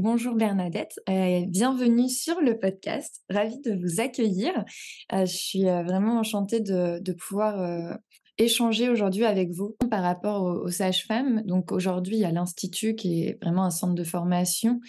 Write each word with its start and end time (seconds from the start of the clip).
Bonjour 0.00 0.34
Bernadette, 0.34 0.98
euh, 1.10 1.44
bienvenue 1.46 2.08
sur 2.08 2.40
le 2.40 2.58
podcast. 2.58 3.22
Ravie 3.28 3.60
de 3.60 3.72
vous 3.74 4.00
accueillir. 4.00 4.64
Euh, 5.12 5.26
je 5.26 5.36
suis 5.36 5.68
euh, 5.68 5.82
vraiment 5.82 6.18
enchantée 6.18 6.60
de, 6.60 7.12
pouvoir 7.12 7.98
échanger 8.40 8.88
aujourd'hui 8.88 9.24
avec 9.24 9.50
vous 9.50 9.76
par 9.90 10.02
rapport 10.02 10.42
aux, 10.42 10.70
sages-femmes. 10.70 11.42
Donc 11.44 11.72
aujourd'hui, 11.72 12.16
il 12.16 12.20
y 12.20 12.24
a 12.24 12.32
l'Institut 12.32 12.94
qui 12.94 13.24
est 13.24 13.38
vraiment 13.42 13.64
un 13.64 13.70
centre 13.70 13.94
de 13.94 14.04
formation 14.04 14.80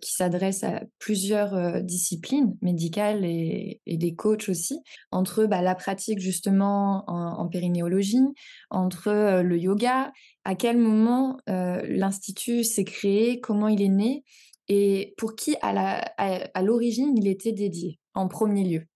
qui 0.00 0.14
s'adresse 0.14 0.64
à 0.64 0.82
plusieurs 0.98 1.82
disciplines 1.82 2.56
médicales 2.62 3.22
et, 3.24 3.82
des 3.86 4.14
coachs 4.14 4.48
aussi, 4.48 4.80
entre 5.10 5.44
bah, 5.44 5.60
la 5.60 5.74
pratique 5.74 6.20
justement 6.20 7.04
en, 7.06 7.38
en 7.38 7.48
périnéologie, 7.48 8.24
entre 8.70 9.42
le 9.42 9.58
yoga 9.58 10.10
à 10.44 10.54
quel 10.54 10.78
moment 10.78 11.36
l'Institut 11.46 12.64
s'est 12.64 12.84
créé, 12.84 13.40
comment 13.40 13.68
il 13.68 13.82
est 13.82 13.88
né 13.88 14.24
et 14.68 15.14
pour 15.16 15.34
qui 15.34 15.56
à 15.62 16.62
l'origine 16.62 17.16
il 17.16 17.26
était 17.26 17.52
dédié 17.52 17.98
en 18.14 18.28
premier 18.28 18.64
lieu 18.64 18.86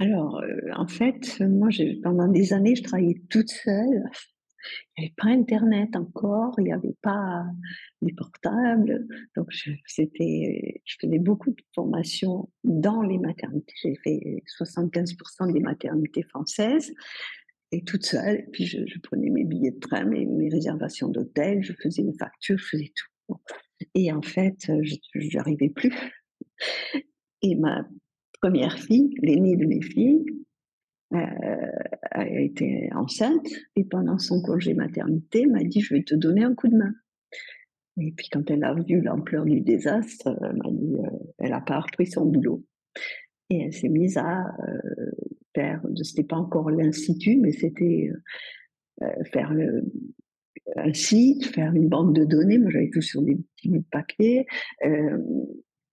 Alors, 0.00 0.42
en 0.74 0.88
fait, 0.88 1.40
moi, 1.40 1.68
pendant 2.02 2.28
des 2.28 2.52
années, 2.52 2.74
je 2.74 2.82
travaillais 2.82 3.22
toute 3.30 3.50
seule. 3.50 4.04
Il 4.96 5.02
n'y 5.02 5.06
avait 5.06 5.14
pas 5.16 5.28
Internet 5.28 5.94
encore, 5.94 6.54
il 6.58 6.64
n'y 6.64 6.72
avait 6.72 6.96
pas 7.02 7.44
les 8.00 8.12
portables. 8.14 9.06
Donc, 9.36 9.46
je, 9.50 9.72
je 9.86 10.06
faisais 11.00 11.18
beaucoup 11.18 11.50
de 11.50 11.62
formations 11.74 12.48
dans 12.64 13.02
les 13.02 13.18
maternités. 13.18 13.74
J'ai 13.82 13.96
fait 14.02 14.42
75% 14.58 15.52
des 15.52 15.60
maternités 15.60 16.22
françaises 16.22 16.92
toute 17.82 18.04
seule. 18.04 18.46
puis 18.52 18.66
je, 18.66 18.98
prenais 19.02 19.30
mes 19.30 19.44
billets 19.44 19.72
de 19.72 19.78
train, 19.78 20.04
mes, 20.04 20.48
réservations 20.48 21.08
d'hôtel, 21.08 21.62
je 21.62 21.72
faisais 21.72 22.02
mes 22.02 22.16
factures, 22.16 22.58
je 22.58 22.64
faisais 22.64 22.92
tout. 22.94 23.36
Et 23.94 24.12
en 24.12 24.22
fait, 24.22 24.70
je 24.82 24.96
n'arrivais 25.36 25.70
plus. 25.70 25.92
Et 27.42 27.54
ma 27.56 27.86
première 28.44 28.78
fille, 28.78 29.14
l'aînée 29.22 29.56
de 29.56 29.64
mes 29.64 29.80
filles, 29.80 30.26
euh, 31.14 31.18
a 32.10 32.28
été 32.28 32.90
enceinte 32.94 33.48
et 33.74 33.84
pendant 33.84 34.18
son 34.18 34.42
congé 34.42 34.74
maternité 34.74 35.46
m'a 35.46 35.64
dit 35.64 35.80
je 35.80 35.94
vais 35.94 36.02
te 36.02 36.14
donner 36.14 36.44
un 36.44 36.54
coup 36.54 36.68
de 36.68 36.76
main. 36.76 36.92
Et 37.96 38.12
puis 38.12 38.28
quand 38.30 38.50
elle 38.50 38.62
a 38.64 38.74
vu 38.74 39.00
l'ampleur 39.00 39.46
du 39.46 39.62
désastre, 39.62 40.28
elle 40.42 40.56
m'a 40.56 40.70
dit 40.70 40.94
euh, 40.94 41.18
elle 41.38 41.52
n'a 41.52 41.62
pas 41.62 41.80
repris 41.80 42.06
son 42.06 42.26
boulot. 42.26 42.62
Et 43.48 43.62
elle 43.62 43.72
s'est 43.72 43.88
mise 43.88 44.18
à 44.18 44.42
euh, 44.42 45.10
faire, 45.54 45.80
c'était 46.02 46.24
pas 46.24 46.36
encore 46.36 46.70
l'institut, 46.70 47.38
mais 47.40 47.52
c'était 47.52 48.10
euh, 48.12 49.06
euh, 49.06 49.24
faire 49.32 49.54
un 50.76 50.92
site, 50.92 51.46
faire 51.46 51.72
une 51.72 51.88
banque 51.88 52.14
de 52.14 52.26
données. 52.26 52.58
Moi, 52.58 52.70
j'avais 52.70 52.90
tout 52.90 53.00
sur 53.00 53.22
des 53.22 53.36
petits 53.36 53.70
bouts 53.70 53.78
de 53.78 53.86
papier. 53.90 54.46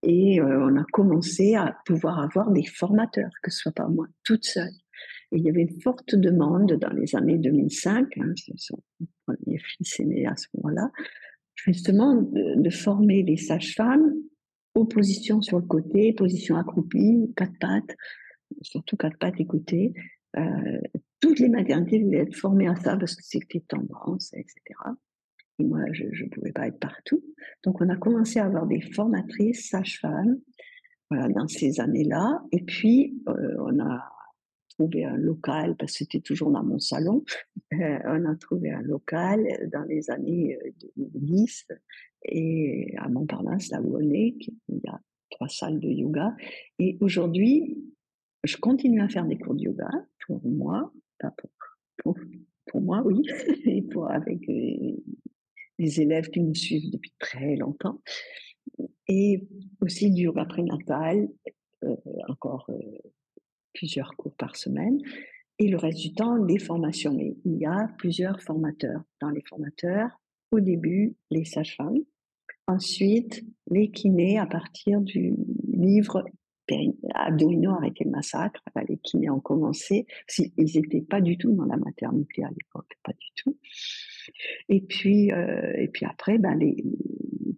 Euh, 0.03 0.09
et 0.09 0.41
on 0.41 0.77
a 0.77 0.83
commencé 0.91 1.55
à 1.55 1.77
pouvoir 1.85 2.19
avoir 2.19 2.51
des 2.51 2.65
formateurs, 2.65 3.31
que 3.43 3.51
ce 3.51 3.59
soit 3.59 3.71
pas 3.71 3.87
moi 3.87 4.07
toute 4.23 4.45
seule. 4.45 4.73
Et 5.31 5.37
il 5.37 5.43
y 5.43 5.49
avait 5.49 5.61
une 5.61 5.81
forte 5.81 6.15
demande 6.15 6.73
dans 6.73 6.91
les 6.93 7.15
années 7.15 7.37
2005, 7.37 8.17
hein, 8.17 8.33
son 8.57 8.81
premier 9.25 9.57
fils 9.59 9.99
est 9.99 10.05
né 10.05 10.25
à 10.25 10.35
ce 10.35 10.47
moment-là, 10.55 10.89
justement 11.55 12.15
de, 12.15 12.61
de 12.61 12.69
former 12.69 13.23
les 13.23 13.37
sages-femmes 13.37 14.13
aux 14.75 14.85
positions 14.85 15.41
sur 15.41 15.59
le 15.59 15.65
côté, 15.65 16.13
position 16.13 16.57
accroupie, 16.57 17.33
quatre 17.35 17.57
pattes, 17.59 17.95
surtout 18.61 18.97
quatre 18.97 19.17
pattes 19.17 19.39
écoutées. 19.39 19.93
Euh, 20.37 20.81
toutes 21.19 21.39
les 21.39 21.49
maternités 21.49 21.99
voulaient 21.99 22.19
être 22.19 22.35
formées 22.35 22.67
à 22.67 22.75
ça 22.75 22.97
parce 22.97 23.15
que 23.15 23.23
c'était 23.23 23.63
tendance, 23.67 24.33
etc. 24.33 24.55
Moi, 25.59 25.81
je 25.91 26.05
ne 26.05 26.29
pouvais 26.29 26.51
pas 26.51 26.67
être 26.67 26.79
partout. 26.79 27.23
Donc, 27.63 27.81
on 27.81 27.89
a 27.89 27.95
commencé 27.95 28.39
à 28.39 28.45
avoir 28.45 28.65
des 28.65 28.81
formatrices 28.81 29.69
sages-femmes 29.69 30.39
voilà, 31.09 31.29
dans 31.29 31.47
ces 31.47 31.79
années-là. 31.79 32.41
Et 32.51 32.63
puis, 32.63 33.21
euh, 33.27 33.55
on 33.59 33.79
a 33.79 34.11
trouvé 34.69 35.05
un 35.05 35.17
local, 35.17 35.75
parce 35.77 35.91
que 35.91 35.97
c'était 35.99 36.21
toujours 36.21 36.51
dans 36.51 36.63
mon 36.63 36.79
salon, 36.79 37.23
euh, 37.73 37.99
on 38.05 38.25
a 38.25 38.35
trouvé 38.35 38.71
un 38.71 38.81
local 38.81 39.45
dans 39.71 39.83
les 39.83 40.09
années 40.09 40.57
2010 40.97 41.67
et 42.25 42.95
à 42.97 43.09
Montparnasse, 43.09 43.69
là 43.69 43.81
où 43.81 43.97
on 43.97 44.09
est, 44.11 44.35
il 44.69 44.81
y 44.83 44.87
a 44.87 44.99
trois 45.29 45.49
salles 45.49 45.79
de 45.79 45.89
yoga. 45.89 46.35
Et 46.79 46.97
aujourd'hui, 47.01 47.77
je 48.43 48.57
continue 48.57 49.01
à 49.01 49.09
faire 49.09 49.25
des 49.25 49.37
cours 49.37 49.55
de 49.55 49.63
yoga 49.63 49.89
pour 50.25 50.41
moi, 50.45 50.91
pas 51.19 51.33
pour, 52.03 52.15
pour, 52.67 52.81
moi, 52.81 53.01
oui, 53.05 53.21
et 53.65 53.81
pour 53.81 54.09
avec 54.09 54.47
les, 55.81 56.01
élèves 56.01 56.29
qui 56.29 56.41
me 56.41 56.53
suivent 56.53 56.91
depuis 56.91 57.13
très 57.19 57.55
longtemps. 57.55 58.01
Et 59.07 59.47
aussi 59.81 60.11
du 60.11 60.23
yoga 60.23 60.45
prénatal, 60.45 61.27
euh, 61.83 61.95
encore 62.27 62.65
euh, 62.69 62.79
plusieurs 63.73 64.15
cours 64.15 64.35
par 64.35 64.55
semaine. 64.55 64.99
Et 65.59 65.67
le 65.67 65.77
reste 65.77 65.99
du 65.99 66.13
temps, 66.13 66.37
des 66.37 66.59
formations. 66.59 67.13
Mais 67.13 67.35
il 67.45 67.57
y 67.57 67.65
a 67.65 67.89
plusieurs 67.97 68.41
formateurs. 68.41 69.01
Dans 69.19 69.29
les 69.29 69.41
formateurs, 69.41 70.09
au 70.51 70.59
début, 70.59 71.15
les 71.29 71.45
sages-femmes. 71.45 71.99
Ensuite, 72.67 73.43
les 73.69 73.91
kinés 73.91 74.37
à 74.37 74.45
partir 74.45 75.01
du 75.01 75.35
livre 75.67 76.23
abdominaux 77.13 77.71
arrêter 77.71 78.03
le 78.03 78.11
massacre, 78.11 78.61
les 78.87 78.97
kinés 78.97 79.29
ont 79.29 79.39
commencé. 79.39 80.05
Ils 80.37 80.51
n'étaient 80.57 81.01
pas 81.01 81.21
du 81.21 81.37
tout 81.37 81.51
dans 81.51 81.65
la 81.65 81.77
maternité 81.77 82.43
à 82.43 82.49
l'époque, 82.49 82.97
pas 83.03 83.13
du 83.13 83.27
tout. 83.35 83.57
Et 84.69 84.81
puis, 84.81 85.31
euh, 85.31 85.73
et 85.77 85.87
puis 85.87 86.05
après, 86.05 86.37
ben, 86.37 86.55
les, 86.55 86.83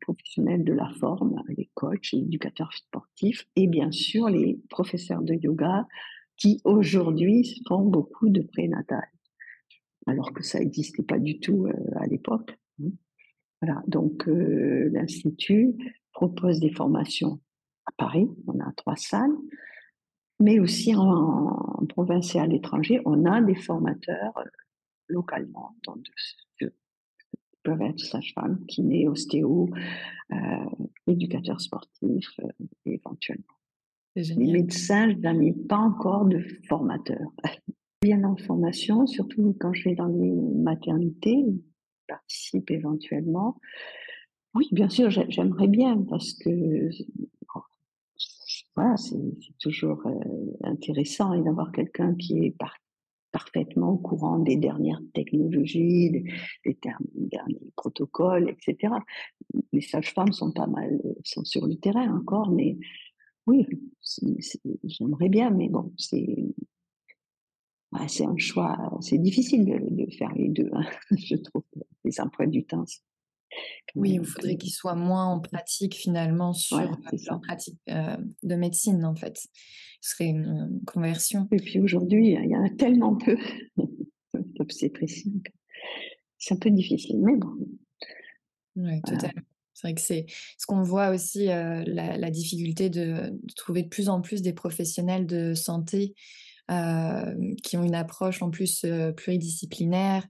professionnels 0.02 0.64
de 0.64 0.74
la 0.74 0.90
forme, 1.00 1.42
les 1.58 1.70
coachs, 1.74 2.12
les 2.12 2.20
éducateurs 2.20 2.74
sportifs, 2.74 3.48
et 3.56 3.68
bien 3.68 3.92
sûr 3.92 4.28
les 4.28 4.60
professeurs 4.70 5.22
de 5.22 5.34
yoga 5.34 5.88
qui 6.36 6.62
aujourd'hui 6.66 7.62
font 7.68 7.86
beaucoup 7.86 8.30
de 8.30 8.42
prénatal, 8.42 9.08
alors 10.06 10.34
que 10.34 10.44
ça 10.44 10.60
n'existait 10.60 11.04
pas 11.04 11.20
du 11.20 11.40
tout 11.40 11.68
euh, 11.68 11.74
à 11.96 12.08
l'époque. 12.08 12.58
Hein. 12.82 12.90
Voilà, 13.62 13.82
donc 13.88 14.28
euh, 14.28 14.90
l'Institut 14.92 15.74
propose 16.12 16.60
des 16.60 16.72
formations 16.72 17.40
à 17.86 17.92
Paris, 17.98 18.28
on 18.48 18.60
a 18.60 18.72
trois 18.76 18.98
salles, 18.98 19.36
mais 20.40 20.60
aussi 20.60 20.94
en, 20.96 21.86
province 21.90 22.36
et 22.36 22.40
à 22.40 22.48
l'étranger, 22.48 23.02
on 23.06 23.26
a 23.26 23.42
des 23.42 23.56
formateurs 23.56 24.34
localement, 25.08 25.76
de, 25.88 26.12
peuvent 27.64 27.82
être 27.82 28.00
sage-femme, 28.00 28.64
kiné, 28.68 29.08
ostéo, 29.08 29.70
euh, 30.32 30.36
éducateur 31.08 31.60
sportif, 31.62 32.28
euh, 32.42 32.66
éventuellement. 32.86 33.44
Les 34.16 34.52
médecins, 34.52 35.10
je 35.10 35.18
n'en 35.18 35.40
ai 35.40 35.54
pas 35.54 35.78
encore 35.78 36.26
de 36.26 36.40
formateurs. 36.68 37.32
Bien 38.02 38.24
en 38.26 38.36
formation, 38.36 39.08
surtout 39.08 39.56
quand 39.60 39.74
je 39.74 39.86
vais 39.86 39.96
dans 39.96 40.08
les 40.08 40.32
maternités, 40.32 41.46
participe 42.08 42.70
éventuellement. 42.70 43.60
Oui, 44.56 44.68
bien 44.72 44.90
sûr, 44.90 45.10
j'aimerais 45.10 45.70
bien 45.70 45.98
parce 46.10 46.34
que 46.34 46.90
voilà, 48.76 48.98
c'est 48.98 49.18
toujours 49.60 50.02
euh, 50.06 50.14
intéressant 50.64 51.38
d'avoir 51.42 51.72
quelqu'un 51.72 52.16
qui 52.16 52.46
est 52.46 52.58
parfaitement 53.34 53.90
au 53.90 53.98
courant 53.98 54.40
des 54.40 54.56
dernières 54.56 55.02
technologies, 55.14 56.12
des, 56.12 56.26
derniers 57.16 57.72
protocoles, 57.76 58.50
etc. 58.50 58.94
Les 59.74 59.82
sages-femmes 59.82 60.32
sont 60.32 60.54
pas 60.54 60.68
mal, 60.68 61.02
sont 61.26 61.44
sur 61.44 61.68
le 61.68 61.76
terrain 61.76 62.16
encore, 62.16 62.50
mais 62.52 62.78
Oui, 63.48 63.68
j'aimerais 64.86 65.30
bien, 65.30 65.50
mais 65.50 65.68
bon, 65.68 65.92
c'est 65.98 66.54
c'est 68.08 68.26
un 68.26 68.38
choix, 68.38 68.76
c'est 69.02 69.18
difficile 69.18 69.66
de, 69.66 70.06
faire 70.18 70.34
les 70.34 70.50
deux, 70.50 70.70
hein, 70.74 70.86
je 71.12 71.36
trouve. 71.36 71.64
Les 72.04 72.20
emplois 72.20 72.48
du 72.48 72.66
temps, 72.66 72.86
oui, 73.96 74.14
il 74.14 74.26
faudrait 74.26 74.58
qu'il 74.58 74.72
soit 74.72 74.96
moins 74.96 75.28
en 75.28 75.40
pratique 75.40 75.96
finalement 75.96 76.54
sur 76.54 76.80
la 76.80 77.38
pratique 77.40 77.80
de 77.88 78.56
médecine 78.56 79.06
en 79.06 79.16
fait. 79.16 79.38
Ce 80.02 80.12
serait 80.12 80.30
une 80.30 80.82
conversion. 80.86 81.48
Et 81.52 81.58
puis 81.58 81.80
aujourd'hui, 81.80 82.34
il 82.34 82.50
y 82.50 82.56
en 82.56 82.66
a 82.66 82.70
tellement 82.70 83.16
peu 83.16 83.38
d'obstétriciens 84.34 85.32
c'est 86.44 86.54
un 86.54 86.58
peu 86.58 86.72
difficile, 86.72 87.22
mais 87.22 87.38
bon. 87.38 87.56
Oui, 88.76 89.02
totalement. 89.02 89.44
C'est 89.74 89.88
vrai 89.88 89.96
que 89.96 90.02
c'est 90.02 90.26
ce 90.58 90.66
qu'on 90.66 90.82
voit 90.82 91.10
aussi, 91.10 91.46
la, 91.46 92.30
difficulté 92.30 92.90
de, 92.90 93.30
de, 93.32 93.54
trouver 93.56 93.84
de 93.84 93.88
plus 93.88 94.10
en 94.10 94.22
plus 94.22 94.42
des 94.42 94.54
professionnels 94.54 95.26
de 95.26 95.54
santé 95.54 96.16
qui 96.68 97.78
ont 97.78 97.84
une 97.84 97.96
approche 97.96 98.42
en 98.42 98.50
plus 98.50 98.86
pluridisciplinaire. 99.16 100.26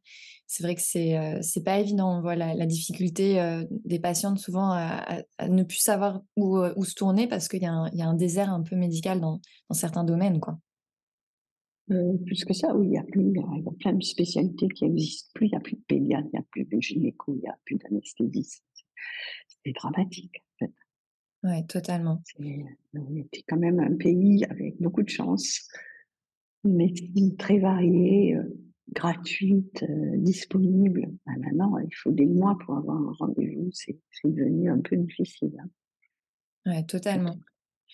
C'est 0.54 0.62
vrai 0.62 0.76
que 0.76 0.82
c'est 0.84 1.40
c'est 1.42 1.64
pas 1.64 1.80
évident. 1.80 2.22
Voilà, 2.22 2.54
la 2.54 2.68
difficulté 2.68 3.42
des 3.86 3.98
patientes 3.98 4.38
souvent 4.38 4.70
à, 4.72 5.24
ne 5.50 5.64
plus 5.64 5.80
savoir 5.80 6.22
où, 6.36 6.60
où 6.60 6.86
se 6.86 6.94
tourner 6.94 7.28
parce 7.28 7.48
qu'il 7.48 7.64
y, 7.64 7.66
y, 7.66 8.02
a 8.02 8.08
un 8.08 8.14
désert 8.14 8.52
un 8.52 8.62
peu 8.62 8.76
médical 8.76 9.20
dans, 9.20 9.42
dans 9.68 9.76
certains 9.76 10.04
domaines, 10.04 10.40
quoi. 10.40 10.60
plus 11.88 12.46
que 12.46 12.54
ça, 12.54 12.76
oui, 12.76 12.86
il 12.86 12.94
y 12.94 12.98
a 13.00 13.04
plus, 13.04 13.34
il 13.34 13.64
y 13.64 13.68
a 13.68 13.72
plein 13.80 13.94
de 13.94 14.04
spécialités 14.04 14.68
qui 14.68 14.86
n'existent 14.86 15.32
plus. 15.34 15.48
Il 15.48 15.50
n'y 15.50 15.58
a 15.58 15.62
plus 15.62 15.76
de 15.76 15.84
pédiatre, 15.88 16.28
il 16.32 16.38
n'y 16.38 16.40
a 16.40 16.46
plus 16.52 16.66
de 16.66 16.80
gynéco, 16.80 17.34
il 17.36 17.42
n'y 17.42 17.50
a 17.50 17.58
plus 17.66 17.78
d'anesthésiste. 17.78 18.64
C'est 19.66 19.72
dramatique, 19.72 20.36
en 20.38 20.68
fait. 20.68 20.74
Oui, 21.46 21.66
totalement. 21.66 22.22
On 22.94 23.16
était 23.16 23.44
quand 23.48 23.58
même 23.58 23.80
un 23.80 23.96
pays 23.96 24.46
avec 24.46 24.80
beaucoup 24.80 25.02
de 25.02 25.10
chance 25.10 25.68
une 26.64 26.76
médecine 26.76 27.36
très 27.38 27.60
variée, 27.60 28.36
euh, 28.36 28.44
gratuite, 28.92 29.84
euh, 29.84 30.18
disponible. 30.18 31.10
Ben 31.26 31.38
maintenant, 31.40 31.78
il 31.78 31.94
faut 31.96 32.12
des 32.12 32.26
mois 32.26 32.58
pour 32.66 32.78
avoir 32.78 32.98
un 32.98 33.14
rendez-vous. 33.20 33.70
C'est 33.72 33.98
devenu 34.24 34.70
un 34.70 34.80
peu 34.80 34.98
difficile. 34.98 35.54
Hein. 35.60 35.70
Oui, 36.66 36.86
totalement. 36.86 37.38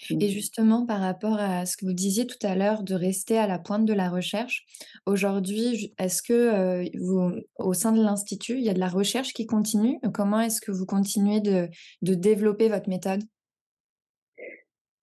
Et 0.09 0.29
justement, 0.29 0.85
par 0.85 1.01
rapport 1.01 1.37
à 1.39 1.65
ce 1.65 1.75
que 1.75 1.85
vous 1.85 1.93
disiez 1.93 2.25
tout 2.25 2.37
à 2.43 2.55
l'heure, 2.55 2.83
de 2.83 2.95
rester 2.95 3.37
à 3.37 3.47
la 3.47 3.59
pointe 3.59 3.85
de 3.85 3.93
la 3.93 4.09
recherche, 4.09 4.65
aujourd'hui, 5.05 5.93
est-ce 5.97 6.21
que 6.21 6.33
euh, 6.33 6.89
vous, 6.99 7.33
au 7.57 7.73
sein 7.73 7.91
de 7.91 8.01
l'Institut, 8.01 8.53
il 8.53 8.63
y 8.63 8.69
a 8.69 8.73
de 8.73 8.79
la 8.79 8.87
recherche 8.87 9.33
qui 9.33 9.45
continue? 9.45 9.99
Comment 10.13 10.39
est-ce 10.39 10.61
que 10.61 10.71
vous 10.71 10.85
continuez 10.85 11.41
de, 11.41 11.67
de 12.01 12.13
développer 12.13 12.69
votre 12.69 12.87
méthode? 12.87 13.23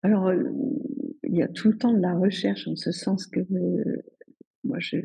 Alors, 0.02 0.32
il 0.32 1.36
y 1.36 1.44
a 1.44 1.48
tout 1.50 1.68
le 1.68 1.78
temps 1.78 1.92
de 1.92 2.00
la 2.00 2.14
recherche 2.14 2.68
en 2.68 2.76
ce 2.76 2.92
sens 2.92 3.28
que 3.28 3.40
euh, 3.40 4.04
moi 4.64 4.80
je, 4.80 4.98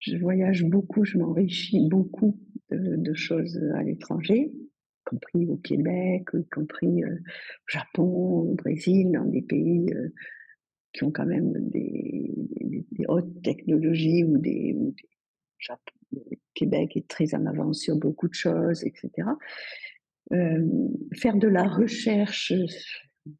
je 0.00 0.16
voyage 0.16 0.64
beaucoup, 0.64 1.04
je 1.04 1.18
m'enrichis 1.18 1.88
beaucoup 1.88 2.38
de, 2.70 3.14
choses 3.14 3.58
à 3.74 3.82
l'étranger, 3.82 4.52
y 4.52 5.04
compris 5.04 5.46
au 5.46 5.56
Québec, 5.56 6.28
y 6.34 6.46
compris 6.48 7.02
euh, 7.02 7.14
au 7.14 7.68
Japon, 7.68 8.04
au 8.04 8.54
Brésil, 8.54 9.10
dans 9.12 9.24
des 9.24 9.42
pays 9.42 9.86
euh, 9.94 10.08
qui 10.92 11.04
ont 11.04 11.10
quand 11.10 11.26
même 11.26 11.52
des, 11.70 12.34
hautes 13.08 13.42
technologies 13.42 14.24
ou 14.24 14.38
des, 14.38 14.76
Japon, 15.58 15.94
le 16.12 16.36
Québec 16.54 16.96
est 16.96 17.08
très 17.08 17.34
en 17.34 17.46
avance 17.46 17.80
sur 17.80 17.96
beaucoup 17.96 18.28
de 18.28 18.34
choses, 18.34 18.84
etc. 18.84 19.28
faire 21.14 21.36
de 21.36 21.48
la 21.48 21.66
recherche 21.66 22.52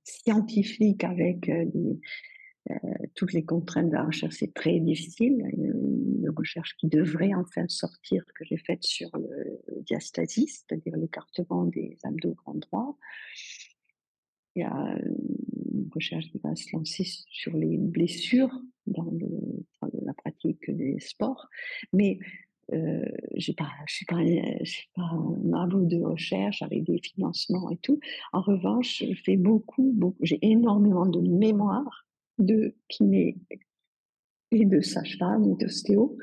scientifique 0.04 1.04
avec 1.04 1.48
euh, 1.48 1.64
euh, 1.74 1.94
toutes 3.14 3.32
les 3.32 3.44
contraintes 3.44 3.88
de 3.88 3.94
la 3.94 4.04
recherche, 4.04 4.36
c'est 4.36 4.54
très 4.54 4.78
difficile. 4.80 5.44
Une 5.52 6.30
recherche 6.36 6.76
qui 6.76 6.88
devrait 6.88 7.34
enfin 7.34 7.66
sortir, 7.68 8.24
que 8.34 8.44
j'ai 8.44 8.58
faite 8.58 8.84
sur 8.84 9.10
le 9.16 9.60
diastasie, 9.82 10.48
c'est-à-dire 10.48 10.96
l'écartement 10.96 11.64
des 11.64 11.96
abdos 12.04 12.34
grand 12.34 12.54
droit. 12.54 12.98
Il 14.54 14.60
y 14.60 14.64
a 14.64 14.98
une 15.72 15.88
recherche 15.94 16.30
qui 16.30 16.38
va 16.38 16.54
se 16.56 16.74
lancer 16.74 17.04
sur 17.30 17.56
les 17.56 17.78
blessures 17.78 18.60
dans, 18.86 19.10
la 20.02 20.14
pratique 20.14 20.70
des 20.70 20.98
sports. 21.00 21.48
Mais 21.92 22.18
euh, 22.72 23.04
je 23.36 23.52
je 23.86 23.94
suis 23.94 24.88
pas 24.94 25.02
un 25.02 25.52
arbre 25.52 25.86
de 25.86 26.00
recherche 26.02 26.60
avec 26.62 26.84
des 26.84 26.98
financements 26.98 27.70
et 27.70 27.78
tout. 27.78 27.98
En 28.32 28.42
revanche, 28.42 29.02
je 29.02 29.36
beaucoup, 29.36 29.94
j'ai 30.20 30.38
énormément 30.42 31.06
de 31.06 31.20
mémoire 31.20 32.07
de 32.38 32.74
kiné 32.88 33.36
et 34.50 34.64
de 34.64 34.80
sage-femme 34.80 35.44
et 35.44 35.54
d'ostéo. 35.62 36.16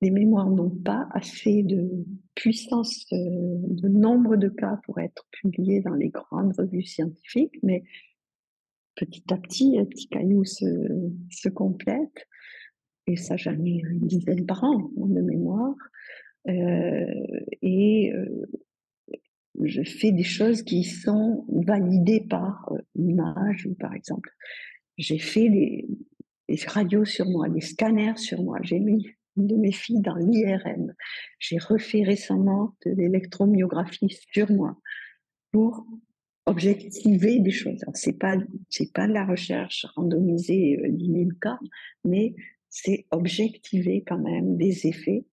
Les 0.00 0.10
mémoires 0.10 0.50
n'ont 0.50 0.70
pas 0.70 1.08
assez 1.12 1.62
de 1.62 2.04
puissance, 2.34 3.06
euh, 3.12 3.58
de 3.68 3.88
nombre 3.88 4.36
de 4.36 4.48
cas 4.48 4.80
pour 4.84 4.98
être 4.98 5.24
publiés 5.30 5.80
dans 5.80 5.94
les 5.94 6.08
grandes 6.08 6.54
revues 6.58 6.82
scientifiques, 6.82 7.58
mais 7.62 7.84
petit 8.96 9.22
à 9.32 9.36
petit, 9.36 9.78
un 9.78 9.84
petit 9.84 10.08
caillou 10.08 10.44
se, 10.44 10.64
se 11.30 11.48
complète 11.48 12.26
et 13.08 13.16
ça 13.16 13.36
j'en 13.36 13.64
ai 13.64 13.80
une 13.90 14.06
dizaine 14.06 14.46
par 14.46 14.62
an 14.64 14.90
de 14.96 15.20
mémoire. 15.20 15.74
Euh, 16.48 17.06
et 17.62 18.12
euh, 18.12 18.46
je 19.62 19.82
fais 19.82 20.12
des 20.12 20.24
choses 20.24 20.62
qui 20.62 20.84
sont 20.84 21.44
validées 21.48 22.24
par 22.28 22.70
l'image, 22.94 23.68
par 23.78 23.94
exemple, 23.94 24.30
j'ai 24.98 25.18
fait 25.18 25.48
des, 25.48 25.86
radios 26.66 27.04
sur 27.04 27.26
moi, 27.26 27.48
des 27.48 27.60
scanners 27.60 28.16
sur 28.16 28.42
moi. 28.42 28.58
J'ai 28.62 28.80
mis 28.80 29.06
une 29.36 29.46
de 29.46 29.56
mes 29.56 29.72
filles 29.72 30.00
dans 30.00 30.16
l'IRM. 30.16 30.94
J'ai 31.38 31.58
refait 31.58 32.02
récemment 32.02 32.74
de 32.84 32.90
l'électromyographie 32.90 34.18
sur 34.32 34.50
moi 34.50 34.76
pour 35.52 35.86
objectiver 36.46 37.38
des 37.38 37.50
choses. 37.50 37.84
C'est 37.94 38.18
pas 38.18 38.36
c'est 38.70 38.92
pas 38.92 39.06
de 39.06 39.12
la 39.12 39.24
recherche 39.24 39.86
randomisée 39.94 40.78
euh, 40.82 40.88
10 40.90 41.06
000 41.06 41.28
cas, 41.40 41.58
mais 42.04 42.34
c'est 42.68 43.06
objectiver 43.10 44.02
quand 44.06 44.18
même 44.18 44.56
des 44.56 44.86
effets 44.86 45.26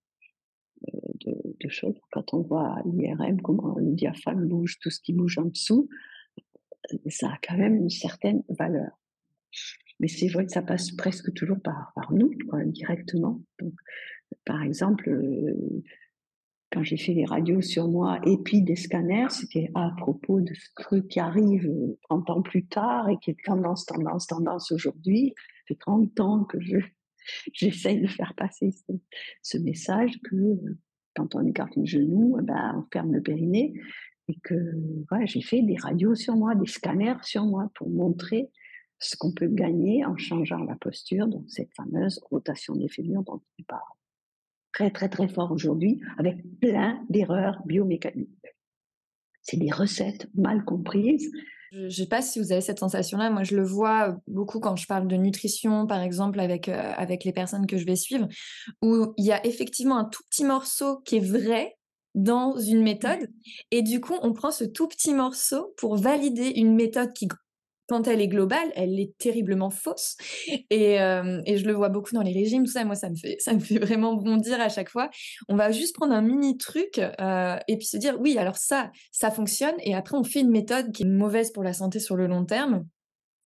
euh, 0.94 1.31
de, 1.59 1.69
choses. 1.69 2.00
Quand 2.11 2.33
on 2.33 2.41
voit 2.41 2.81
l'IRM, 2.85 3.41
comment 3.41 3.75
le 3.77 3.94
diaphragme 3.94 4.47
bouge, 4.47 4.77
tout 4.79 4.91
ce 4.91 5.00
qui 5.00 5.13
bouge 5.13 5.38
en 5.38 5.45
dessous, 5.45 5.89
euh, 6.94 6.97
ça 7.07 7.29
a 7.29 7.38
quand 7.41 7.57
même 7.57 7.75
une 7.75 7.90
certaine 7.90 8.44
valeur. 8.49 8.92
Mais 10.00 10.07
c'est 10.07 10.28
vrai 10.28 10.45
que 10.45 10.52
ça 10.52 10.62
passe 10.62 10.92
presque 10.92 11.33
toujours 11.33 11.59
par, 11.62 11.94
nous, 12.12 12.31
directement. 12.66 13.42
Donc, 13.59 13.74
par 14.45 14.62
exemple, 14.62 15.09
euh, 15.09 15.83
quand 16.71 16.83
j'ai 16.83 16.97
fait 16.97 17.14
des 17.14 17.26
radios 17.26 17.62
sur 17.62 17.88
moi 17.88 18.19
et 18.26 18.38
puis 18.38 18.62
des 18.62 18.76
scanners, 18.76 19.30
c'était 19.30 19.71
à 19.76 19.92
propos 19.97 20.42
de 20.42 20.54
ce 20.54 20.69
truc 20.76 21.07
qui 21.07 21.19
arrive 21.19 21.71
30 22.09 22.30
ans 22.30 22.42
plus 22.42 22.66
tard 22.66 23.09
et 23.09 23.18
qui 23.21 23.31
est 23.31 23.38
tendance, 23.45 23.85
tendance, 23.85 24.28
tendance 24.28 24.71
aujourd'hui. 24.71 25.33
Ça 25.38 25.64
fait 25.69 25.80
30 25.80 26.19
ans 26.19 26.44
que 26.44 26.59
je 26.59 26.78
j'essaye 27.54 28.02
de 28.02 28.07
faire 28.07 28.33
passer 28.35 28.71
ce, 29.42 29.57
message 29.57 30.19
que 30.24 30.35
euh, 30.35 30.78
quand 31.16 31.35
on 31.35 31.45
écarte 31.45 31.76
les 31.76 31.85
genoux, 31.85 32.38
eh 32.40 32.44
ben, 32.44 32.76
on 32.78 32.92
ferme 32.92 33.14
le 33.14 33.21
périnée 33.21 33.74
et 34.28 34.38
que 34.44 34.56
j'ai 35.26 35.42
fait 35.42 35.62
des 35.62 35.78
radios 35.78 36.16
sur 36.16 36.35
moi, 36.35 36.56
des 36.56 36.68
scanners 36.68 37.21
sur 37.21 37.45
moi 37.45 37.69
pour 37.76 37.90
montrer 37.90 38.50
ce 39.06 39.16
qu'on 39.18 39.31
peut 39.31 39.47
gagner 39.47 40.06
en 40.06 40.18
changeant 40.18 40.64
la 40.64 40.76
posture, 40.76 41.28
donc 41.28 41.45
cette 41.47 41.74
fameuse 41.76 42.19
rotation 42.30 42.76
des 42.76 42.90
fémurs 42.90 43.24
dont 43.24 43.42
on 43.59 43.64
parle 43.64 43.81
très 44.74 44.92
très 44.92 45.09
très 45.09 45.28
fort 45.28 45.52
aujourd'hui, 45.52 46.02
avec 46.18 46.38
plein 46.59 47.04
d'erreurs 47.09 47.62
biomécaniques. 47.66 48.30
C'est 49.42 49.57
des 49.57 49.71
recettes 49.71 50.28
mal 50.35 50.66
comprises 50.66 51.31
je 51.71 51.85
ne 51.85 51.90
sais 51.90 52.06
pas 52.06 52.21
si 52.21 52.40
vous 52.40 52.54
avez 52.54 52.62
cette 52.62 52.80
sensation-là. 52.80 53.30
Moi, 53.30 53.44
je 53.44 53.56
le 53.56 53.64
vois 53.64 54.18
beaucoup 54.28 54.59
quand 54.59 54.78
je 54.78 54.88
parle 54.88 55.07
de 55.07 55.16
nutrition, 55.18 55.88
par 55.88 56.02
exemple, 56.02 56.40
avec, 56.40 56.69
euh, 56.69 56.94
avec 56.95 57.26
les 57.26 57.33
personnes 57.33 57.68
que 57.68 57.78
je 57.78 57.85
vais 57.85 57.97
suivre, 57.97 58.30
où 58.81 59.14
il 59.18 59.26
y 59.26 59.33
a 59.33 59.45
effectivement 59.45 59.97
un 59.97 60.06
tout 60.06 60.24
petit 60.30 60.45
morceau 60.45 61.00
qui 61.00 61.18
est 61.18 61.26
vrai 61.26 61.76
dans 62.14 62.57
une 62.57 62.81
méthode. 62.81 63.30
Et 63.71 63.81
du 63.81 64.00
coup, 64.00 64.16
on 64.21 64.31
prend 64.31 64.52
ce 64.52 64.64
tout 64.64 64.88
petit 64.88 65.14
morceau 65.14 65.74
pour 65.78 65.97
valider 65.97 66.54
une 66.56 66.76
méthode 66.76 67.12
qui 67.12 67.28
quand 67.87 68.07
elle 68.07 68.21
est 68.21 68.27
globale, 68.27 68.71
elle 68.75 68.99
est 68.99 69.18
terriblement 69.18 69.69
fausse. 69.69 70.18
Et, 70.69 70.99
euh, 70.99 71.42
et, 71.45 71.57
je 71.57 71.65
le 71.65 71.73
vois 71.73 71.89
beaucoup 71.89 72.13
dans 72.13 72.21
les 72.21 72.33
régimes, 72.33 72.63
tout 72.63 72.71
ça. 72.71 72.83
Moi, 72.83 72.95
ça 72.95 73.09
me 73.09 73.15
fait, 73.15 73.37
ça 73.39 73.54
me 73.54 73.59
fait 73.59 73.80
vraiment 73.80 74.15
bondir 74.15 74.59
à 74.59 74.69
chaque 74.69 74.89
fois. 74.89 75.09
On 75.49 75.56
va 75.56 75.71
juste 75.71 75.95
prendre 75.95 76.13
un 76.13 76.21
mini 76.21 76.57
truc 76.57 76.99
euh, 76.99 77.57
et 77.68 77.77
puis 77.77 77.85
se 77.85 77.97
dire, 77.97 78.19
oui, 78.19 78.37
alors 78.37 78.57
ça, 78.57 78.92
ça 79.11 79.31
fonctionne. 79.31 79.75
Et 79.83 79.94
après, 79.94 80.18
on 80.18 80.23
fait 80.23 80.42
une 80.42 80.51
méthode 80.51 80.92
qui 80.92 81.04
est 81.04 81.07
mauvaise 81.07 81.51
pour 81.51 81.63
la 81.63 81.73
santé 81.73 81.99
sur 81.99 82.15
le 82.15 82.27
long 82.27 82.45
terme. 82.45 82.85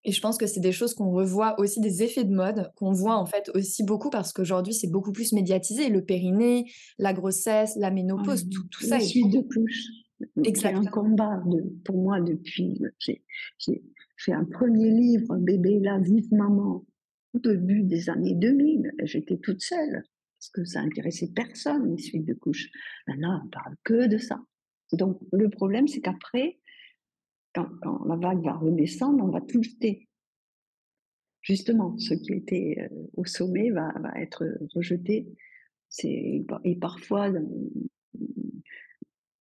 Et 0.04 0.12
je 0.12 0.20
pense 0.22 0.38
que 0.38 0.46
c'est 0.46 0.60
des 0.60 0.72
choses 0.72 0.94
qu'on 0.94 1.10
revoit 1.10 1.60
aussi, 1.60 1.80
des 1.80 2.02
effets 2.02 2.24
de 2.24 2.34
mode 2.34 2.72
qu'on 2.76 2.90
voit 2.90 3.16
en 3.16 3.26
fait 3.26 3.50
aussi 3.54 3.84
beaucoup 3.84 4.08
parce 4.08 4.32
qu'aujourd'hui 4.32 4.72
c'est 4.72 4.88
beaucoup 4.88 5.12
plus 5.12 5.32
médiatisé. 5.32 5.90
Le 5.90 6.02
périnée, 6.02 6.64
la 6.98 7.12
grossesse, 7.12 7.76
la 7.76 7.90
ménopause, 7.90 8.48
tout, 8.48 8.66
tout 8.70 8.84
ça. 8.84 8.96
La 8.96 9.04
suite 9.04 9.30
de 9.30 9.40
couches. 9.40 9.88
C'est 10.54 10.66
un 10.66 10.84
combat 10.84 11.42
de, 11.46 11.62
pour 11.84 11.96
moi 11.96 12.20
depuis. 12.20 12.80
J'ai 14.22 14.32
un 14.32 14.44
premier 14.44 14.90
livre, 14.90 15.34
Bébé, 15.38 15.80
la 15.80 15.98
vive 15.98 16.30
maman, 16.34 16.84
au 17.32 17.38
début 17.38 17.84
des 17.84 18.10
années 18.10 18.34
2000. 18.34 18.92
J'étais 19.04 19.38
toute 19.38 19.62
seule 19.62 20.02
parce 20.38 20.50
que 20.50 20.64
ça 20.64 20.80
intéressait 20.80 21.30
personne, 21.34 21.96
les 21.96 22.02
suites 22.02 22.26
de 22.26 22.34
couches. 22.34 22.70
Maintenant, 23.06 23.42
on 23.44 23.48
parle 23.48 23.76
que 23.82 24.08
de 24.08 24.18
ça. 24.18 24.38
Donc, 24.92 25.20
le 25.32 25.48
problème, 25.48 25.88
c'est 25.88 26.02
qu'après, 26.02 26.58
quand, 27.54 27.70
la 28.06 28.16
vague 28.16 28.44
va 28.44 28.54
redescendre, 28.54 29.24
on 29.24 29.30
va 29.30 29.40
tout 29.40 29.62
jeter. 29.62 30.08
Justement, 31.40 31.96
ce 31.96 32.12
qui 32.12 32.34
était 32.34 32.76
euh, 32.78 33.06
au 33.14 33.24
sommet 33.24 33.70
va, 33.70 33.90
va 34.00 34.12
être 34.20 34.44
rejeté. 34.74 35.28
Et 36.02 36.76
parfois, 36.78 37.32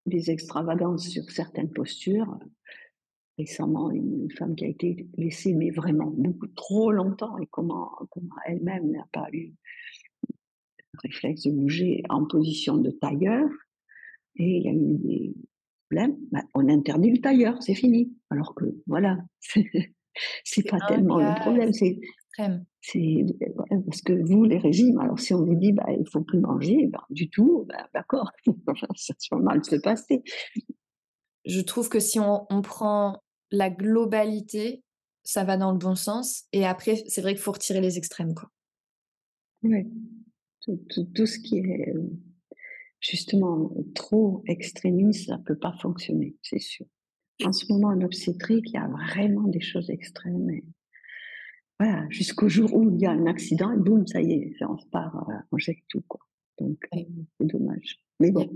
des 0.06 0.32
extravagances 0.32 1.10
sur 1.10 1.30
certaines 1.32 1.72
postures. 1.72 2.40
Récemment, 3.40 3.90
une 3.90 4.30
femme 4.38 4.56
qui 4.56 4.66
a 4.66 4.68
été 4.68 5.08
laissée, 5.18 5.54
mais 5.54 5.72
vraiment 5.72 6.12
beaucoup 6.12 6.48
trop 6.48 6.92
longtemps, 6.92 7.38
et 7.38 7.48
comment, 7.48 7.90
comment 8.12 8.36
elle-même 8.46 8.92
n'a 8.92 9.08
pas 9.14 9.28
eu 9.32 9.54
le 10.28 11.00
réflexe 11.04 11.44
de 11.44 11.52
bouger 11.52 12.04
en 12.10 12.26
position 12.26 12.78
de 12.78 12.92
tailleur. 12.92 13.50
Et 14.36 14.58
il 14.58 14.64
y 14.64 14.68
a 14.68 14.74
eu 14.74 14.98
des 14.98 15.36
problèmes. 15.90 16.18
Bah, 16.32 16.44
on 16.54 16.68
interdit 16.68 17.12
le 17.12 17.22
tailleur, 17.22 17.64
c'est 17.64 17.76
fini. 17.76 18.14
Alors 18.30 18.54
que, 18.56 18.66
voilà, 18.88 19.18
c'est 20.44 20.70
pas 20.70 20.80
tellement 20.88 21.20
le 21.20 21.40
problème. 21.40 21.72
C'est 21.72 21.98
c'est 22.82 23.26
parce 23.86 24.02
que 24.02 24.14
vous, 24.14 24.46
les 24.46 24.58
régimes, 24.58 24.98
alors 25.00 25.20
si 25.20 25.34
on 25.34 25.44
vous 25.44 25.56
dit 25.56 25.74
bah, 25.74 25.86
il 25.90 26.08
faut 26.10 26.22
plus 26.22 26.40
manger, 26.40 26.88
bah, 26.88 27.06
du 27.10 27.30
tout, 27.30 27.66
bah, 27.68 27.90
d'accord, 27.94 28.32
ça 28.96 29.14
va 29.32 29.38
mal 29.40 29.64
se 29.64 29.76
passer. 29.76 30.24
Je 31.46 31.62
trouve 31.62 31.90
que 31.90 32.00
si 32.00 32.20
on, 32.20 32.46
prend 32.62 33.22
la 33.52 33.70
globalité, 33.70 34.84
ça 35.24 35.44
va 35.44 35.58
dans 35.58 35.72
le 35.72 35.78
bon 35.78 35.96
sens. 35.96 36.46
Et 36.54 36.66
après, 36.66 37.04
c'est 37.08 37.22
vrai 37.22 37.34
qu'il 37.34 37.42
faut 37.42 37.52
retirer 37.52 37.82
les 37.82 37.98
extrêmes. 37.98 38.34
Quoi. 38.34 38.50
Oui, 39.64 39.86
tout, 40.62 41.26
ce 41.26 41.40
qui 41.40 41.58
est 41.58 41.94
justement 43.00 43.72
trop 43.96 44.44
extrémiste, 44.48 45.28
ça 45.28 45.38
ne 45.38 45.44
peut 45.44 45.58
pas 45.58 45.74
fonctionner, 45.82 46.36
c'est 46.42 46.60
sûr. 46.60 46.86
En 47.44 47.54
ce 47.54 47.72
moment, 47.72 47.88
en 47.90 48.02
obstétrique, 48.02 48.70
il 48.70 48.74
y 48.74 48.78
a 48.78 48.88
vraiment 48.88 49.48
des 49.48 49.62
choses 49.62 49.90
extrêmes. 49.90 50.62
Voilà, 51.80 52.06
jusqu'au 52.10 52.50
jour 52.50 52.74
où 52.74 52.90
il 52.90 53.00
y 53.00 53.06
a 53.06 53.12
un 53.12 53.26
accident 53.26 53.72
et 53.72 53.78
boum, 53.78 54.06
ça 54.06 54.22
y 54.22 54.34
est, 54.34 54.56
on 54.62 54.76
repart, 54.76 55.16
euh, 55.16 55.34
on 55.52 55.58
jette 55.58 55.78
tout. 55.88 56.04
Quoi. 56.08 56.20
Donc, 56.60 56.78
c'est 56.92 57.48
dommage. 57.48 58.00
Mais 58.20 58.32
bon, 58.32 58.50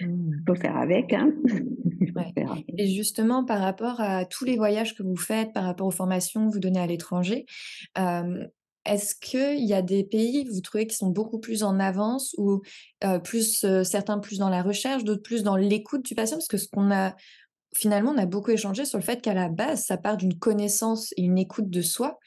il 0.00 0.42
faut 0.46 0.54
faire 0.56 0.76
avec. 0.76 1.12
Hein. 1.12 1.32
Et 2.78 2.88
justement, 2.88 3.44
par 3.44 3.60
rapport 3.60 4.00
à 4.00 4.24
tous 4.24 4.44
les 4.44 4.56
voyages 4.56 4.96
que 4.96 5.02
vous 5.02 5.16
faites, 5.16 5.52
par 5.52 5.64
rapport 5.64 5.86
aux 5.86 5.92
formations 5.92 6.48
que 6.48 6.52
vous 6.52 6.60
donnez 6.60 6.80
à 6.80 6.86
l'étranger, 6.86 7.46
euh, 7.98 8.44
est-ce 8.84 9.14
qu'il 9.14 9.64
y 9.64 9.74
a 9.74 9.82
des 9.82 10.04
pays 10.04 10.44
vous 10.44 10.60
trouvez 10.60 10.86
qui 10.86 10.96
sont 10.96 11.10
beaucoup 11.10 11.38
plus 11.38 11.62
en 11.62 11.78
avance 11.78 12.34
ou 12.38 12.62
euh, 13.04 13.18
plus 13.18 13.64
certains 13.84 14.18
plus 14.18 14.38
dans 14.38 14.48
la 14.48 14.62
recherche, 14.62 15.04
d'autres 15.04 15.22
plus 15.22 15.42
dans 15.42 15.56
l'écoute 15.56 16.04
du 16.04 16.14
patient? 16.14 16.36
Parce 16.36 16.48
que 16.48 16.58
ce 16.58 16.68
qu'on 16.68 16.90
a 16.92 17.14
finalement, 17.76 18.12
on 18.12 18.18
a 18.18 18.26
beaucoup 18.26 18.50
échangé 18.50 18.84
sur 18.84 18.98
le 18.98 19.04
fait 19.04 19.20
qu'à 19.20 19.34
la 19.34 19.48
base, 19.48 19.84
ça 19.84 19.96
part 19.96 20.16
d'une 20.16 20.38
connaissance 20.38 21.12
et 21.16 21.22
une 21.22 21.38
écoute 21.38 21.70
de 21.70 21.82
soi. 21.82 22.18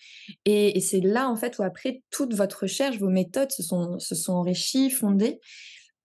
Et, 0.46 0.80
c'est 0.80 1.02
là, 1.02 1.30
en 1.30 1.36
fait, 1.36 1.58
où 1.60 1.64
après, 1.64 2.04
toute 2.12 2.34
votre 2.34 2.64
recherche, 2.64 2.98
vos 2.98 3.10
méthodes 3.10 3.52
se 3.52 3.64
sont, 3.64 3.98
enrichies, 4.32 4.90
fondées. 4.90 5.40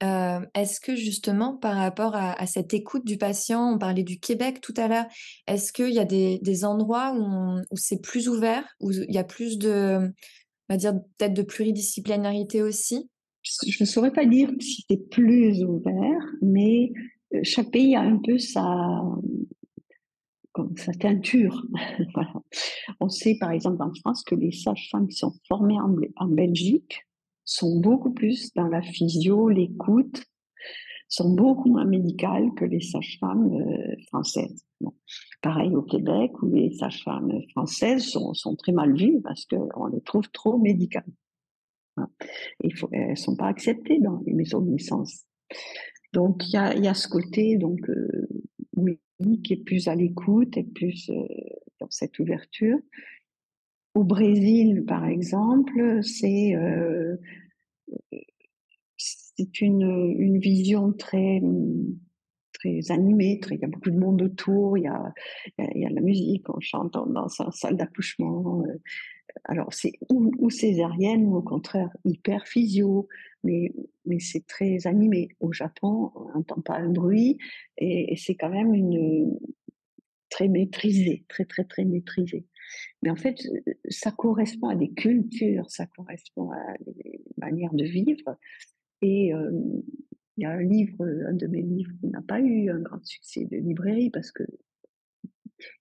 Euh, 0.02 0.40
est-ce 0.54 0.80
que 0.80 0.96
justement, 0.96 1.56
par 1.56 1.76
rapport 1.76 2.14
à, 2.16 2.46
cette 2.46 2.74
écoute 2.74 3.06
du 3.06 3.16
patient, 3.16 3.74
on 3.74 3.78
parlait 3.78 4.02
du 4.02 4.18
Québec 4.18 4.60
tout 4.60 4.74
à 4.76 4.88
l'heure, 4.88 5.06
est-ce 5.46 5.72
qu'il 5.72 5.92
y 5.92 6.00
a 6.00 6.04
des, 6.04 6.64
endroits 6.64 7.14
où, 7.14 7.60
où 7.70 7.76
c'est 7.76 8.00
plus 8.00 8.28
ouvert, 8.28 8.64
où 8.80 8.90
il 8.92 9.14
y 9.14 9.18
a 9.18 9.24
plus 9.24 9.58
de, 9.58 10.10
on 10.68 10.74
va 10.74 10.76
dire, 10.76 10.94
peut-être 11.18 11.34
de 11.34 11.42
pluridisciplinarité 11.42 12.62
aussi? 12.62 13.08
Je 13.66 13.82
ne 13.82 13.86
saurais 13.86 14.12
pas 14.12 14.24
dire 14.24 14.50
si 14.58 14.84
c'est 14.88 15.10
plus 15.10 15.62
ouvert, 15.64 16.20
mais 16.40 16.92
chaque 17.42 17.70
pays 17.70 17.94
a 17.96 18.00
un 18.00 18.18
peu 18.18 18.38
sa, 18.38 18.62
teinture. 21.00 21.66
On 23.00 23.08
sait 23.08 23.36
par 23.40 23.50
exemple 23.50 23.82
en 23.82 23.92
France 23.94 24.22
que 24.24 24.34
les 24.34 24.52
sages-femmes 24.52 25.08
qui 25.08 25.16
sont 25.16 25.32
formées 25.48 25.78
en, 26.16 26.28
Belgique 26.28 27.06
sont 27.44 27.80
beaucoup 27.80 28.12
plus 28.12 28.52
dans 28.54 28.68
la 28.68 28.82
physio, 28.82 29.48
l'écoute, 29.48 30.24
sont 31.08 31.34
beaucoup 31.34 31.70
moins 31.70 31.84
médicales 31.84 32.50
que 32.56 32.64
les 32.64 32.80
sages-femmes 32.80 33.52
euh, 33.52 33.94
françaises. 34.08 34.64
Pareil 35.42 35.74
au 35.74 35.82
Québec, 35.82 36.32
où 36.42 36.50
les 36.50 36.70
sages-femmes 36.72 37.32
françaises 37.50 38.06
sont, 38.08 38.56
très 38.56 38.72
mal 38.72 38.96
vues 38.96 39.20
parce 39.22 39.44
qu'on 39.46 39.86
les 39.86 40.00
trouve 40.00 40.28
trop 40.30 40.58
médicales. 40.58 41.04
Elles 42.60 43.10
ne 43.10 43.14
sont 43.14 43.36
pas 43.36 43.46
acceptées 43.46 44.00
dans 44.00 44.20
les 44.26 44.32
maisons 44.32 44.60
de 44.60 44.70
naissance. 44.70 45.24
Donc 46.14 46.48
il 46.48 46.54
y 46.54 46.88
a, 46.88 46.94
ce 46.94 47.08
côté 47.08 47.58
donc 47.58 47.90
euh, 47.90 48.28
oui 48.76 48.98
qui 49.42 49.52
est 49.52 49.64
plus 49.64 49.88
à 49.88 49.96
l'écoute 49.96 50.56
et 50.56 50.62
plus 50.62 51.10
euh, 51.10 51.26
dans 51.80 51.90
cette 51.90 52.18
ouverture. 52.20 52.78
Au 53.94 54.04
Brésil, 54.04 54.84
par 54.86 55.06
exemple, 55.06 56.02
c'est 56.02 56.54
euh, 56.54 57.16
c'est 58.96 59.60
une, 59.60 60.14
une 60.16 60.38
vision 60.38 60.92
très 60.92 61.42
très 62.52 62.92
animée, 62.92 63.40
très, 63.40 63.56
il 63.56 63.60
y 63.60 63.64
a 63.64 63.68
beaucoup 63.68 63.90
de 63.90 63.98
monde 63.98 64.22
autour, 64.22 64.78
il 64.78 64.84
y 64.84 64.86
a, 64.86 65.12
il 65.58 65.82
y 65.82 65.84
a, 65.84 65.90
la 65.90 66.00
musique, 66.00 66.48
on 66.48 66.60
chante 66.60 66.92
dans, 66.92 67.28
sa 67.28 67.50
salle 67.50 67.76
d'accouchement, 67.76 68.62
alors, 69.44 69.72
c'est 69.74 69.92
ou, 70.10 70.50
césarienne 70.50 71.26
ou 71.26 71.36
au 71.36 71.42
contraire 71.42 71.90
hyper 72.04 72.46
physio, 72.46 73.08
mais, 73.42 73.72
mais 74.06 74.20
c'est 74.20 74.46
très 74.46 74.86
animé. 74.86 75.28
Au 75.40 75.52
Japon, 75.52 76.12
on 76.14 76.28
n'entend 76.34 76.60
pas 76.60 76.76
un 76.76 76.90
bruit 76.90 77.38
et, 77.76 78.14
c'est 78.16 78.36
quand 78.36 78.50
même 78.50 78.74
une 78.74 79.38
très 80.30 80.48
maîtrisé, 80.48 81.24
très 81.28 81.44
très 81.44 81.64
très 81.64 81.84
maîtrisé. 81.84 82.46
Mais 83.02 83.10
en 83.10 83.16
fait, 83.16 83.36
ça 83.88 84.10
correspond 84.10 84.68
à 84.68 84.76
des 84.76 84.90
cultures, 84.90 85.70
ça 85.70 85.86
correspond 85.86 86.50
à 86.52 86.74
des 86.86 87.20
manières 87.36 87.74
de 87.74 87.84
vivre. 87.84 88.38
Et 89.02 89.34
euh, 89.34 89.50
il 90.36 90.42
y 90.42 90.46
a 90.46 90.50
un 90.50 90.62
livre, 90.62 91.04
un 91.28 91.34
de 91.34 91.46
mes 91.46 91.62
livres 91.62 91.92
qui 92.00 92.08
n'a 92.08 92.22
pas 92.22 92.40
eu 92.40 92.70
un 92.70 92.80
grand 92.80 93.04
succès 93.04 93.44
de 93.44 93.56
librairie 93.58 94.10
parce 94.10 94.32
que 94.32 94.44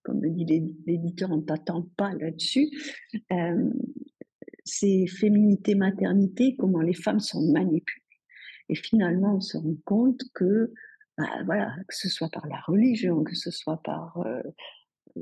comme 0.03 0.21
le 0.21 0.29
dit 0.29 0.45
l'éditeur, 0.85 1.31
on 1.31 1.37
ne 1.37 1.41
t'attend 1.41 1.89
pas 1.97 2.13
là-dessus. 2.13 2.69
Euh, 3.31 3.69
c'est 4.65 5.07
féminité, 5.07 5.75
maternité, 5.75 6.55
comment 6.57 6.81
les 6.81 6.93
femmes 6.93 7.19
sont 7.19 7.51
manipulées. 7.51 8.01
Et 8.69 8.75
finalement, 8.75 9.35
on 9.35 9.41
se 9.41 9.57
rend 9.57 9.75
compte 9.83 10.21
que, 10.33 10.71
bah, 11.17 11.43
voilà, 11.45 11.75
que 11.87 11.95
ce 11.95 12.09
soit 12.09 12.29
par 12.29 12.47
la 12.47 12.59
religion, 12.67 13.23
que 13.23 13.35
ce 13.35 13.51
soit 13.51 13.81
par 13.83 14.17
euh, 14.19 14.41
euh, 15.17 15.21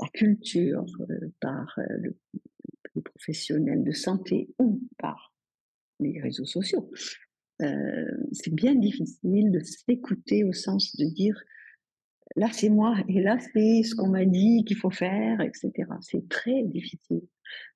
la 0.00 0.08
culture, 0.12 0.84
par 1.40 1.78
les 2.94 3.02
professionnels 3.02 3.82
de 3.82 3.92
santé 3.92 4.54
ou 4.58 4.82
par 4.98 5.34
les 6.00 6.20
réseaux 6.20 6.44
sociaux, 6.44 6.90
c'est 8.32 8.52
bien 8.52 8.74
difficile 8.74 9.52
de 9.52 9.60
s'écouter 9.60 10.42
au 10.42 10.52
sens 10.52 10.96
de 10.96 11.04
dire 11.04 11.40
là 12.36 12.48
c'est 12.52 12.70
moi 12.70 12.96
et 13.08 13.20
là 13.20 13.38
c'est 13.38 13.82
ce 13.82 13.94
qu'on 13.94 14.08
m'a 14.08 14.24
dit 14.24 14.64
qu'il 14.64 14.76
faut 14.76 14.90
faire, 14.90 15.40
etc. 15.40 15.72
C'est 16.00 16.28
très 16.28 16.62
difficile 16.64 17.22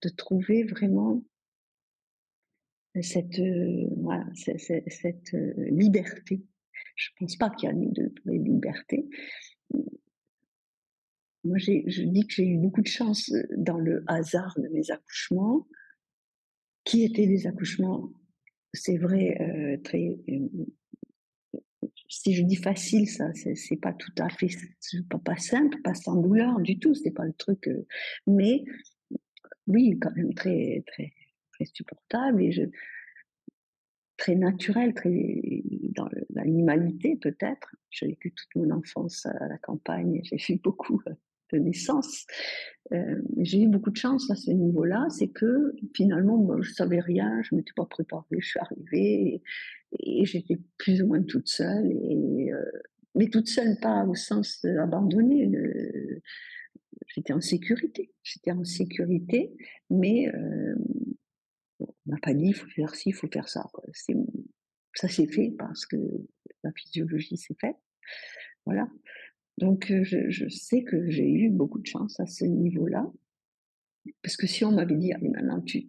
de 0.03 0.09
trouver 0.09 0.65
vraiment 0.65 1.23
cette, 3.03 3.39
euh, 3.39 3.89
voilà, 3.99 4.27
cette, 4.35 5.35
euh, 5.35 5.53
liberté. 5.71 6.43
Je 6.95 7.11
ne 7.11 7.27
pense 7.27 7.37
pas 7.37 7.51
qu'il 7.51 7.69
y 7.69 7.73
a 7.73 7.75
de 7.75 8.13
vraie 8.25 8.39
liberté. 8.39 9.09
Moi, 11.45 11.59
je 11.59 12.03
dis 12.03 12.27
que 12.27 12.35
j'ai 12.35 12.47
eu 12.47 12.59
beaucoup 12.59 12.83
de 12.83 12.89
chance 12.89 13.33
dans 13.57 13.79
le 13.79 14.03
hasard 14.07 14.59
de 14.59 14.69
mes 14.69 14.91
accouchements, 14.91 15.67
qui 16.85 17.05
étaient 17.05 17.27
des 17.27 17.47
accouchements, 17.47 18.13
c'est 18.73 18.97
vrai, 18.97 19.37
euh, 19.41 19.77
très 19.83 20.19
si 22.09 22.35
je 22.35 22.43
dis 22.43 22.57
facile, 22.57 23.09
ça, 23.09 23.27
c'est 23.35 23.81
pas 23.81 23.93
tout 23.93 24.13
à 24.19 24.29
fait, 24.29 24.49
pas, 25.09 25.19
pas 25.19 25.37
simple, 25.37 25.81
pas 25.83 25.95
sans 25.95 26.17
douleur 26.17 26.61
du 26.61 26.79
tout, 26.79 26.95
c'est 26.95 27.11
pas 27.11 27.25
le 27.25 27.33
truc. 27.33 27.69
Euh, 27.69 27.87
mais 28.27 28.65
oui, 29.67 29.99
quand 30.01 30.15
même 30.15 30.35
très, 30.35 30.85
très, 30.87 31.13
très 31.53 31.65
supportable 31.65 32.43
et 32.43 32.53
je, 32.53 32.63
très 34.17 34.35
naturel, 34.35 34.95
très 34.95 35.63
dans 35.95 36.09
l'animalité 36.31 37.17
peut-être. 37.17 37.75
J'ai 37.91 38.09
vécu 38.09 38.33
toute 38.33 38.55
mon 38.57 38.71
enfance 38.71 39.27
à 39.27 39.49
la 39.49 39.59
campagne, 39.59 40.21
j'ai 40.25 40.39
fait 40.39 40.61
beaucoup 40.63 41.03
de 41.53 41.59
naissance. 41.59 42.27
Euh, 42.93 43.21
j'ai 43.39 43.63
eu 43.63 43.69
beaucoup 43.69 43.91
de 43.91 43.97
chance 43.97 44.31
à 44.31 44.35
ce 44.35 44.51
niveau-là, 44.51 45.07
c'est 45.11 45.29
que 45.29 45.75
finalement, 45.95 46.37
moi, 46.37 46.59
je 46.61 46.73
savais 46.73 47.01
rien, 47.01 47.41
je 47.43 47.55
m'étais 47.55 47.73
pas 47.75 47.87
préparée, 47.87 48.39
je 48.39 48.47
suis 48.47 48.61
arrivée 48.61 49.43
j'étais 50.25 50.59
plus 50.79 51.03
ou 51.03 51.07
moins 51.07 51.23
toute 51.23 51.49
seule 51.49 51.91
et, 51.91 52.53
euh, 52.53 52.63
mais 53.15 53.29
toute 53.29 53.49
seule, 53.49 53.79
pas 53.81 54.05
au 54.05 54.15
sens 54.15 54.65
abandonné. 54.65 55.51
J'étais 57.07 57.33
en 57.33 57.41
sécurité. 57.41 58.13
J'étais 58.23 58.51
en 58.51 58.65
sécurité, 58.65 59.57
mais 59.89 60.31
on 61.81 61.87
m'a 62.05 62.19
pas 62.23 62.35
dit 62.35 62.49
il 62.49 62.55
faut 62.55 62.69
faire 62.69 62.95
ci, 62.95 63.11
il 63.11 63.15
faut 63.15 63.29
faire 63.29 63.49
ça. 63.49 63.65
Ça 64.95 65.09
s'est 65.09 65.27
fait 65.27 65.55
parce 65.59 65.87
que 65.87 65.97
la 66.63 66.73
physiologie 66.73 67.39
s'est 67.39 67.57
faite. 67.59 67.77
Voilà. 68.67 68.87
Donc 69.57 69.87
je, 69.89 70.29
je 70.29 70.49
sais 70.49 70.85
que 70.85 71.09
j'ai 71.09 71.31
eu 71.31 71.49
beaucoup 71.49 71.79
de 71.79 71.87
chance 71.87 72.21
à 72.21 72.27
ce 72.27 72.45
niveau-là. 72.45 73.11
Parce 74.23 74.37
que 74.37 74.47
si 74.47 74.65
on 74.65 74.73
m'avait 74.73 74.97
dit, 74.97 75.13
allez, 75.13 75.29
maintenant 75.29 75.61
tu, 75.61 75.87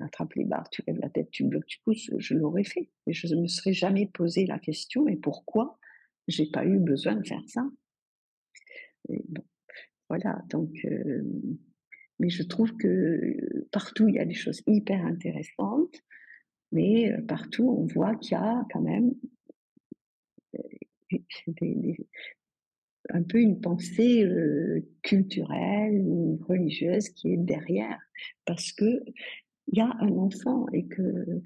attrapes 0.00 0.34
les 0.34 0.44
barres, 0.44 0.68
tu 0.70 0.82
lèves 0.86 0.98
la 1.00 1.10
tête, 1.10 1.30
tu 1.30 1.44
bloques, 1.44 1.66
tu 1.66 1.78
pousses, 1.84 2.10
je 2.18 2.34
l'aurais 2.34 2.64
fait. 2.64 2.90
Et 3.06 3.12
je 3.12 3.26
ne 3.34 3.42
me 3.42 3.46
serais 3.46 3.72
jamais 3.72 4.06
posé 4.06 4.46
la 4.46 4.58
question, 4.58 5.04
mais 5.04 5.16
pourquoi 5.16 5.78
j'ai 6.28 6.46
pas 6.50 6.64
eu 6.64 6.78
besoin 6.78 7.16
de 7.16 7.26
faire 7.26 7.42
ça? 7.46 7.66
Voilà, 10.08 10.42
donc, 10.48 10.70
euh, 10.84 11.22
mais 12.18 12.30
je 12.30 12.42
trouve 12.42 12.76
que 12.76 13.36
partout 13.70 14.08
il 14.08 14.16
y 14.16 14.18
a 14.18 14.24
des 14.24 14.34
choses 14.34 14.62
hyper 14.66 15.04
intéressantes, 15.06 16.02
mais 16.72 17.12
euh, 17.12 17.22
partout 17.22 17.68
on 17.68 17.86
voit 17.86 18.16
qu'il 18.16 18.32
y 18.32 18.34
a 18.34 18.66
quand 18.72 18.80
même 18.80 19.14
euh, 20.56 21.18
des, 21.46 21.96
un 23.08 23.22
peu 23.22 23.40
une 23.40 23.60
pensée 23.60 24.28
culturelle 25.02 26.02
ou 26.04 26.38
religieuse 26.48 27.08
qui 27.08 27.32
est 27.32 27.38
derrière, 27.38 27.98
parce 28.44 28.72
que 28.72 29.02
il 29.72 29.78
y 29.78 29.80
a 29.80 29.96
un 30.00 30.16
enfant 30.16 30.66
et 30.72 30.86
que 30.86 31.42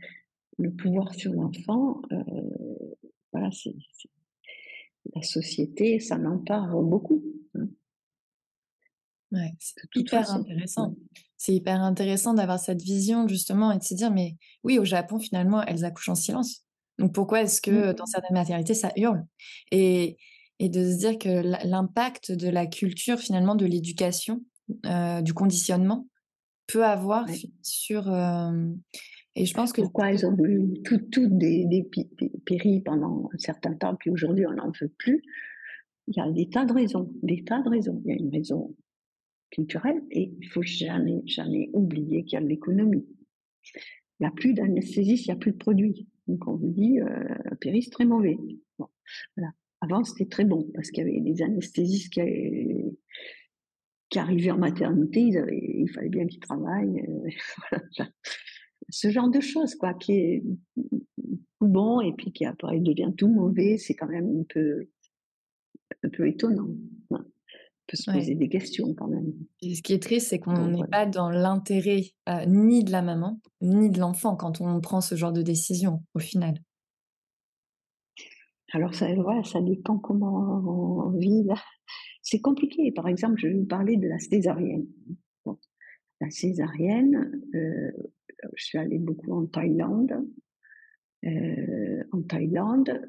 le 0.59 0.73
pouvoir 0.73 1.15
sur 1.15 1.33
l'enfant, 1.33 2.01
voilà, 3.33 3.51
c'est, 3.53 3.75
la 5.15 5.23
société, 5.23 6.01
ça 6.01 6.19
m'en 6.19 6.39
parle 6.39 6.85
beaucoup. 6.85 7.23
Hein. 7.55 7.69
Ouais, 9.33 9.53
c'est 9.59 9.83
hyper 9.95 10.31
intéressant. 10.31 10.95
C'est 11.37 11.55
hyper 11.55 11.83
intéressant 11.83 12.35
d'avoir 12.35 12.59
cette 12.59 12.81
vision 12.81 13.29
justement 13.29 13.73
et 13.73 13.79
de 13.79 13.83
se 13.83 13.95
dire, 13.95 14.11
mais 14.11 14.37
oui, 14.63 14.79
au 14.79 14.85
Japon, 14.85 15.19
finalement, 15.19 15.63
elles 15.63 15.85
accouchent 15.85 16.09
en 16.09 16.15
silence. 16.15 16.65
Donc 16.99 17.13
pourquoi 17.13 17.43
est-ce 17.43 17.61
que 17.61 17.93
dans 17.93 18.05
mmh. 18.05 18.07
certaines 18.07 18.35
maternités, 18.35 18.75
ça 18.75 18.93
hurle? 18.97 19.27
Et, 19.73 20.17
et 20.59 20.69
de 20.69 20.91
se 20.91 20.99
dire 20.99 21.19
que 21.19 21.67
l'impact 21.67 22.33
de 22.33 22.49
la 22.49 22.67
culture, 22.67 23.19
finalement, 23.19 23.55
de 23.55 23.67
l'éducation, 23.67 24.45
euh, 24.87 25.21
du 25.21 25.35
conditionnement, 25.35 26.09
peut 26.67 26.85
avoir 26.85 27.27
sur... 27.63 28.13
Euh, 28.13 28.69
et 29.37 29.47
je 29.47 29.55
pense 29.55 29.73
que... 29.73 29.83
Pourquoi 29.83 30.13
elles 30.13 30.25
ont 30.25 30.37
eu 30.45 30.81
toutes 30.85 31.11
tout 31.11 31.27
des, 31.27 31.67
des 31.67 31.89
péris 32.47 32.81
pendant 32.81 33.29
un 33.33 33.39
certain 33.39 33.75
temps, 33.75 33.97
puis 33.97 34.11
aujourd'hui 34.11 34.47
on 34.47 34.53
n'en 34.53 34.71
veut 34.81 34.93
plus? 34.97 35.23
Il 36.07 36.15
y 36.17 36.21
a 36.21 36.31
des 36.31 36.49
tas 36.49 36.65
de 36.65 36.73
raisons, 36.73 37.11
des 37.23 37.45
tas 37.45 37.63
de 37.63 37.69
raisons. 37.69 38.01
Il 38.05 38.11
y 38.11 38.13
a 38.13 38.17
une 38.17 38.31
raison 38.31 38.77
culturelle 39.51 40.03
et 40.11 40.33
il 40.41 40.49
faut 40.49 40.63
jamais, 40.63 41.23
jamais 41.27 41.71
oublier 41.73 42.25
qu'il 42.25 42.39
y 42.39 42.43
a 42.43 42.45
l'économie. 42.45 43.07
Il 44.21 44.23
n'y 44.23 44.27
a 44.27 44.31
plus 44.31 44.55
d'anesthésiste, 44.55 45.27
il 45.27 45.31
n'y 45.31 45.37
a 45.37 45.39
plus 45.39 45.53
de 45.53 45.57
produits. 45.57 46.07
Donc 46.27 46.47
on 46.47 46.55
vous 46.55 46.71
dit, 46.71 47.01
euh, 47.01 47.55
péri, 47.61 47.83
c'est 47.83 47.91
très 47.91 48.05
mauvais. 48.05 48.37
Bon, 48.79 48.87
voilà. 49.37 49.53
Avant, 49.85 50.03
c'était 50.03 50.29
très 50.29 50.45
bon 50.45 50.67
parce 50.75 50.91
qu'il 50.91 51.07
y 51.07 51.11
avait 51.11 51.21
des 51.21 51.43
anesthésistes 51.43 52.13
qui, 52.13 52.21
qui 54.09 54.19
arrivaient 54.19 54.51
en 54.51 54.59
maternité, 54.59 55.21
il 55.21 55.91
fallait 55.93 56.09
bien 56.09 56.27
qu'ils 56.27 56.41
travaillent. 56.41 57.05
Euh, 57.73 57.79
Ce 58.91 59.11
genre 59.11 59.31
de 59.31 59.41
choses, 59.41 59.75
quoi, 59.75 59.95
qui 59.95 60.13
est 60.13 60.45
tout 60.77 61.69
bon 61.69 62.01
et 62.01 62.13
puis 62.13 62.33
qui 62.33 62.45
après 62.45 62.81
devient 62.81 63.13
tout 63.17 63.29
mauvais, 63.29 63.79
c'est 63.79 63.95
quand 63.95 64.07
même 64.07 64.41
un 64.41 64.45
peu, 64.49 64.89
un 66.03 66.09
peu 66.11 66.29
étonnant. 66.29 66.69
On 67.11 67.19
peut 67.87 67.97
se 67.97 68.11
poser 68.11 68.35
des 68.35 68.49
questions 68.49 68.95
quand 68.95 69.09
même. 69.09 69.33
Et 69.61 69.75
ce 69.75 69.83
qui 69.83 69.93
est 69.93 70.03
triste, 70.03 70.29
c'est 70.29 70.39
qu'on 70.39 70.69
n'est 70.69 70.87
pas 70.91 71.07
dans 71.07 71.29
l'intérêt 71.29 72.03
euh, 72.29 72.47
ni 72.47 72.85
de 72.85 72.93
la 72.93 73.03
maman, 73.03 73.41
ni 73.61 73.91
de 73.91 73.99
l'enfant 73.99 74.37
quand 74.37 74.61
on 74.61 74.81
prend 74.81 75.01
ce 75.01 75.17
genre 75.17 75.33
de 75.33 75.43
décision, 75.43 76.03
au 76.15 76.19
final. 76.19 76.55
Alors, 78.75 78.93
ça, 78.93 79.07
ça 79.45 79.61
dépend 79.61 79.99
comment 79.99 81.07
on 81.07 81.11
vit. 81.17 81.47
C'est 82.23 82.41
compliqué. 82.41 82.91
Par 82.91 83.07
exemple, 83.07 83.37
je 83.39 83.47
vais 83.47 83.55
vous 83.55 83.67
parler 83.67 83.97
de 83.97 84.09
la 84.09 84.19
césarienne. 84.19 84.89
la 86.21 86.29
césarienne, 86.31 87.41
euh, 87.55 87.93
je 88.57 88.65
suis 88.65 88.79
allée 88.79 88.99
beaucoup 88.99 89.33
en 89.33 89.47
Thaïlande. 89.47 90.27
Euh, 91.25 92.03
en 92.11 92.23
Thaïlande, 92.23 93.01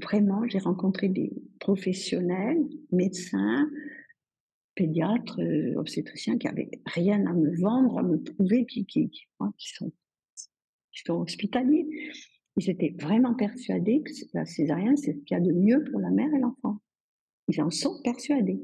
vraiment, 0.00 0.46
j'ai 0.46 0.60
rencontré 0.60 1.08
des 1.08 1.32
professionnels, 1.58 2.62
médecins, 2.92 3.68
pédiatres, 4.76 5.40
euh, 5.40 5.74
obstétriciens 5.74 6.38
qui 6.38 6.46
n'avaient 6.46 6.70
rien 6.86 7.26
à 7.26 7.32
me 7.32 7.52
vendre, 7.60 7.98
à 7.98 8.04
me 8.04 8.22
prouver, 8.22 8.64
qui, 8.66 8.86
qui 8.86 9.26
sont 9.74 9.90
hospitaliers. 11.08 11.88
Ils 12.56 12.70
étaient 12.70 12.94
vraiment 13.00 13.34
persuadés 13.34 14.02
que 14.02 14.12
la 14.34 14.44
césarienne, 14.44 14.96
c'est 14.96 15.14
ce 15.14 15.18
qu'il 15.20 15.36
y 15.36 15.40
a 15.40 15.40
de 15.40 15.52
mieux 15.52 15.84
pour 15.84 16.00
la 16.00 16.10
mère 16.10 16.32
et 16.34 16.38
l'enfant. 16.38 16.78
Ils 17.48 17.62
en 17.62 17.70
sont 17.70 18.00
persuadés. 18.02 18.60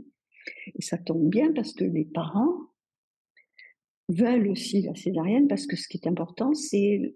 Et 0.75 0.83
ça 0.83 0.99
tombe 0.99 1.29
bien 1.29 1.53
parce 1.53 1.73
que 1.73 1.85
les 1.85 2.05
parents 2.05 2.55
veulent 4.09 4.49
aussi 4.49 4.83
la 4.83 4.95
césarienne 4.95 5.49
parce 5.49 5.67
que 5.67 5.77
ce 5.77 5.89
qui 5.89 5.99
est 5.99 6.09
important, 6.09 6.55
c'est 6.55 7.15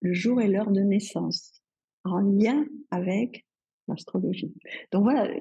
le 0.00 0.12
jour 0.12 0.40
et 0.40 0.48
l'heure 0.48 0.70
de 0.70 0.80
naissance, 0.80 1.62
en 2.04 2.18
lien 2.18 2.66
avec 2.90 3.46
l'astrologie. 3.88 4.52
Donc 4.90 5.04
voilà 5.04 5.32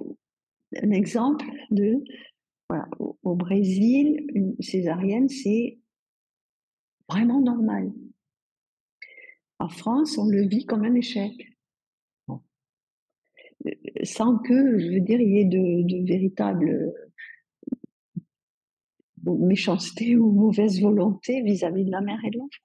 un 0.82 0.92
exemple 0.92 1.46
de, 1.72 2.04
au 3.24 3.36
Brésil, 3.36 4.26
une 4.34 4.56
césarienne, 4.62 5.30
c'est 5.30 5.80
vraiment 7.10 7.42
normal. 7.42 7.92
En 9.62 9.70
France, 9.70 10.18
on 10.18 10.26
le 10.26 10.48
vit 10.48 10.66
comme 10.66 10.84
un 10.86 10.96
échec. 10.96 11.56
Sans 14.04 14.40
que, 14.40 14.80
je 14.80 14.88
veux 14.88 15.02
dire, 15.02 15.22
il 15.22 15.30
y 15.30 15.40
ait 15.40 15.46
de, 15.46 15.84
de 15.84 16.04
véritable 16.04 16.92
méchanceté 19.24 20.18
ou 20.18 20.32
mauvaise 20.32 20.82
volonté 20.82 21.44
vis-à-vis 21.44 21.86
de 21.86 21.92
la 21.92 22.02
mère 22.02 22.18
et 22.26 22.32
de 22.32 22.40
l'enfant. 22.40 22.64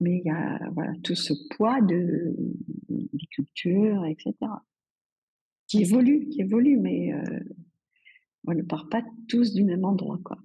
Mais 0.00 0.16
il 0.16 0.24
y 0.24 0.30
a 0.30 0.58
voilà, 0.72 0.92
tout 1.04 1.14
ce 1.14 1.34
poids 1.54 1.80
de, 1.82 2.34
de 2.88 3.26
culture, 3.30 4.04
etc., 4.06 4.34
qui 5.68 5.82
évolue, 5.82 6.28
qui 6.30 6.40
évolue, 6.40 6.78
mais 6.78 7.14
euh, 7.14 7.40
on 8.44 8.54
ne 8.54 8.62
part 8.62 8.88
pas 8.88 9.04
tous 9.28 9.54
du 9.54 9.62
même 9.62 9.84
endroit. 9.84 10.18
Quoi 10.24 10.38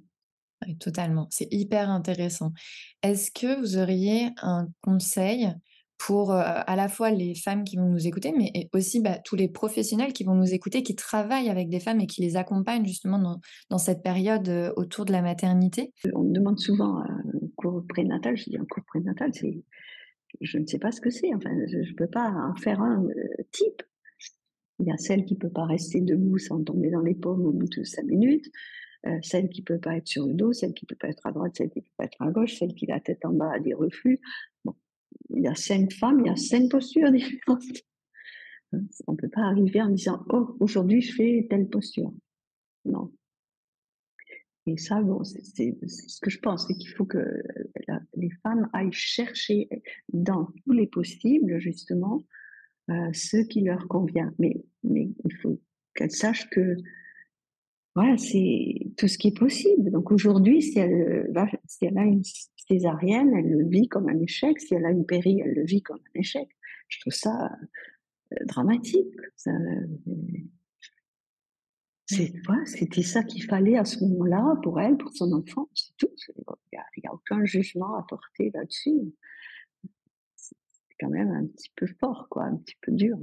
totalement. 0.80 1.28
C'est 1.32 1.48
hyper 1.52 1.90
intéressant. 1.90 2.52
Est-ce 3.04 3.32
que 3.32 3.60
vous 3.60 3.78
auriez 3.78 4.30
un 4.42 4.68
conseil 4.82 5.54
pour 5.98 6.34
à 6.34 6.76
la 6.76 6.90
fois 6.90 7.10
les 7.10 7.36
femmes 7.36 7.64
qui 7.64 7.78
vont 7.78 7.88
nous 7.88 8.06
écouter, 8.06 8.34
mais 8.38 8.52
aussi 8.74 9.02
bah, 9.02 9.18
tous 9.24 9.38
les 9.38 9.48
professionnels 9.48 10.12
qui 10.12 10.26
vont 10.26 10.36
nous 10.36 10.54
écouter, 10.54 10.84
qui 10.84 10.96
travaillent 10.96 11.50
avec 11.50 11.70
des 11.70 11.80
femmes 11.80 12.02
et 12.02 12.06
qui 12.06 12.22
les 12.22 12.36
accompagnent 12.36 12.86
justement 12.86 13.40
dans, 13.70 13.78
cette 13.78 14.04
période 14.04 14.74
autour 14.76 15.06
de 15.06 15.14
la 15.14 15.22
maternité? 15.22 15.94
On 16.14 16.24
me 16.24 16.34
demande 16.34 16.60
souvent 16.60 17.00
un 17.00 17.24
cours 17.56 17.84
prénatal. 17.88 18.36
Je 18.36 18.50
dis 18.50 18.58
un 18.58 18.66
cours 18.66 18.84
prénatal, 18.86 19.32
je 20.42 20.58
ne 20.58 20.66
sais 20.66 20.80
pas 20.80 20.92
ce 20.92 21.02
que 21.02 21.10
c'est. 21.10 21.34
Enfin, 21.34 21.52
je 21.68 21.78
ne 21.78 21.96
peux 21.96 22.08
pas 22.08 22.30
en 22.30 22.56
faire 22.56 22.82
un 22.82 23.06
type. 23.52 23.82
Il 24.80 24.88
y 24.88 24.92
a 24.92 24.98
celle 24.98 25.24
qui 25.24 25.36
ne 25.36 25.40
peut 25.40 25.50
pas 25.50 25.66
rester 25.66 26.02
debout 26.02 26.38
sans 26.38 26.62
tomber 26.62 26.90
dans 26.90 27.02
les 27.02 27.16
pommes 27.16 27.46
au 27.46 27.52
bout 27.52 27.70
de 27.70 27.84
cinq 27.84 28.06
minutes. 28.06 28.52
Euh, 29.08 29.20
celle 29.22 29.50
qui 29.50 29.62
peut 29.62 29.80
pas 29.80 29.98
être 29.98 30.08
sur 30.08 30.26
le 30.26 30.34
dos, 30.34 30.52
celle 30.52 30.74
qui 30.74 30.86
peut 30.86 30.96
pas 30.96 31.10
être 31.10 31.28
à 31.28 31.32
droite, 31.32 31.56
celle 31.56 31.70
qui 31.70 31.82
peut 31.82 31.92
pas 31.98 32.06
être 32.06 32.20
à 32.22 32.32
gauche, 32.32 32.58
celle 32.58 32.74
qui 32.74 32.90
a 32.90 32.96
la 32.96 33.00
tête 33.00 33.24
en 33.24 33.34
bas 33.34 33.52
a 33.52 33.60
des 33.60 33.76
reflux. 33.76 34.20
Bon, 34.64 34.74
il 35.30 35.44
y 35.44 35.48
a 35.48 35.54
cinq 35.54 35.94
femmes, 35.94 36.22
il 36.22 36.28
y 36.28 36.30
a 36.30 36.36
cinq 36.36 36.70
postures 36.72 37.12
différentes. 37.12 37.64
On 39.06 39.12
ne 39.12 39.18
peut 39.18 39.30
pas 39.30 39.44
arriver 39.44 39.82
en 39.82 39.90
disant 39.90 40.26
oh 40.30 40.58
aujourd'hui 40.60 41.02
je 41.02 41.14
fais 41.14 41.46
telle 41.50 41.70
posture. 41.70 42.12
Non. 42.86 43.12
Et 44.66 44.78
ça, 44.78 45.00
bon, 45.02 45.24
c'est 45.24 45.44
ce 45.88 46.20
que 46.20 46.32
je 46.32 46.40
pense, 46.40 46.66
c'est 46.68 46.74
qu'il 46.74 46.90
faut 46.90 47.06
que 47.06 47.44
les 48.16 48.32
femmes 48.42 48.68
aillent 48.74 48.92
chercher 48.92 49.70
dans 50.12 50.46
tous 50.46 50.72
les 50.72 50.88
possibles 50.88 51.60
justement 51.60 52.26
euh, 52.90 53.14
ce 53.14 53.38
qui 53.46 53.62
leur 53.62 53.88
convient. 53.88 54.34
Mais 54.40 54.66
il 54.84 55.36
faut 55.44 55.62
qu'elles 55.94 56.10
sachent 56.10 56.50
que 56.50 56.76
voilà, 57.96 58.18
c'est 58.18 58.92
tout 58.98 59.08
ce 59.08 59.18
qui 59.18 59.30
est 59.30 59.38
possible. 59.38 59.90
Donc 59.90 60.12
aujourd'hui, 60.12 60.62
si 60.62 60.78
elle, 60.80 61.32
si 61.66 61.86
elle 61.86 61.98
a 61.98 62.04
une 62.04 62.24
césarienne, 62.68 63.34
elle 63.34 63.50
le 63.50 63.68
vit 63.68 63.88
comme 63.88 64.10
un 64.10 64.20
échec. 64.20 64.60
Si 64.60 64.74
elle 64.74 64.86
a 64.86 64.92
une 64.92 65.06
péri, 65.06 65.42
elle 65.44 65.54
le 65.54 65.64
vit 65.64 65.82
comme 65.82 66.00
un 66.00 66.20
échec. 66.20 66.50
Je 66.90 67.00
trouve 67.00 67.14
ça 67.14 67.52
euh, 68.34 68.46
dramatique. 68.46 69.16
c'est, 72.06 72.34
voilà, 72.46 72.66
c'était 72.66 73.02
ça 73.02 73.24
qu'il 73.24 73.44
fallait 73.44 73.78
à 73.78 73.86
ce 73.86 74.04
moment-là 74.04 74.60
pour 74.62 74.80
elle, 74.82 74.98
pour 74.98 75.14
son 75.14 75.32
enfant. 75.32 75.70
C'est 75.74 75.96
tout. 75.98 76.10
Il 76.28 76.80
n'y 77.02 77.08
a, 77.08 77.14
aucun 77.14 77.46
jugement 77.46 77.96
à 77.96 78.06
porter 78.08 78.52
là-dessus. 78.54 79.14
C'est 80.36 80.56
quand 81.00 81.10
même 81.10 81.32
un 81.32 81.46
petit 81.48 81.72
peu 81.76 81.88
fort, 82.00 82.28
quoi, 82.30 82.44
un 82.44 82.58
petit 82.58 82.76
peu 82.82 82.92
dur. 82.92 83.18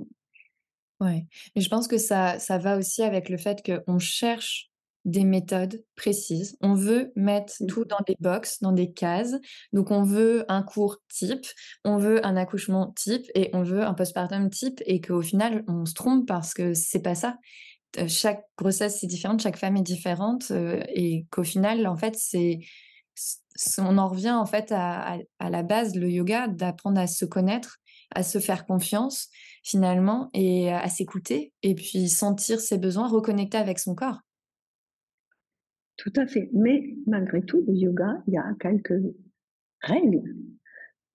Ouais, 1.03 1.27
et 1.57 1.61
je 1.61 1.69
pense 1.69 1.89
que 1.89 1.99
ça 1.99 2.39
ça 2.39 2.59
va 2.59 2.77
aussi 2.79 3.03
avec 3.03 3.29
le 3.29 3.37
fait 3.37 3.61
qu'on 3.65 3.99
cherche 3.99 4.71
des 5.05 5.25
méthodes 5.25 5.85
précises. 5.97 6.57
On 6.61 6.75
veut 6.75 7.13
mettre 7.17 7.55
Mmh. 7.61 7.67
tout 7.67 7.85
dans 7.85 7.99
des 8.07 8.17
box, 8.21 8.61
dans 8.61 8.71
des 8.71 8.93
cases. 8.93 9.35
Donc 9.73 9.91
on 9.91 10.05
veut 10.05 10.45
un 10.49 10.63
cours 10.63 10.99
type, 11.13 11.47
on 11.85 11.97
veut 11.97 12.25
un 12.25 12.37
accouchement 12.37 12.93
type 12.97 13.27
et 13.35 13.51
on 13.53 13.65
veut 13.65 13.83
un 13.83 13.95
postpartum 13.95 14.49
type 14.51 14.81
et 14.87 15.01
qu'au 15.01 15.23
final, 15.23 15.65
on 15.67 15.87
se 15.87 15.95
trompe 15.95 16.29
parce 16.29 16.55
que 16.55 16.73
c'est 16.75 17.03
pas 17.03 17.17
ça. 17.17 17.37
Chaque 18.09 18.45
grossesse 18.57 19.01
c'est 19.01 19.09
différente, 19.09 19.43
chaque 19.43 19.59
femme 19.59 19.77
est 19.77 19.83
différente, 19.83 20.51
et 20.95 21.27
qu'au 21.31 21.45
final, 21.45 21.87
en 21.87 21.97
fait, 21.97 22.17
c'est 22.17 22.61
on 23.79 23.99
en 23.99 24.09
revient, 24.09 24.33
en 24.33 24.47
fait, 24.47 24.73
à 24.73 25.15
à 25.15 25.19
à 25.39 25.51
la 25.51 25.63
base, 25.63 25.95
le 25.97 26.11
yoga, 26.11 26.49
d'apprendre 26.49 27.01
à 27.01 27.07
se 27.07 27.25
connaître, 27.25 27.79
à 28.15 28.23
se 28.23 28.39
faire 28.39 28.67
confiance 28.67 29.29
finalement 29.63 30.31
et 30.35 30.73
à 30.73 30.89
s'écouter 30.89 31.53
et 31.63 31.75
puis 31.75 32.09
sentir 32.09 32.61
ses 32.61 32.79
besoins, 32.79 33.09
reconnecter 33.09 33.59
avec 33.59 33.79
son 33.79 33.95
corps. 33.95 34.21
Tout 35.97 36.13
à 36.17 36.27
fait, 36.27 36.51
mais 36.53 36.97
malgré 37.07 37.43
tout, 37.43 37.65
le 37.67 37.75
yoga, 37.75 38.23
il 38.27 38.35
y 38.35 38.39
a 38.39 38.55
quelques 38.59 39.01
règles. 39.83 40.23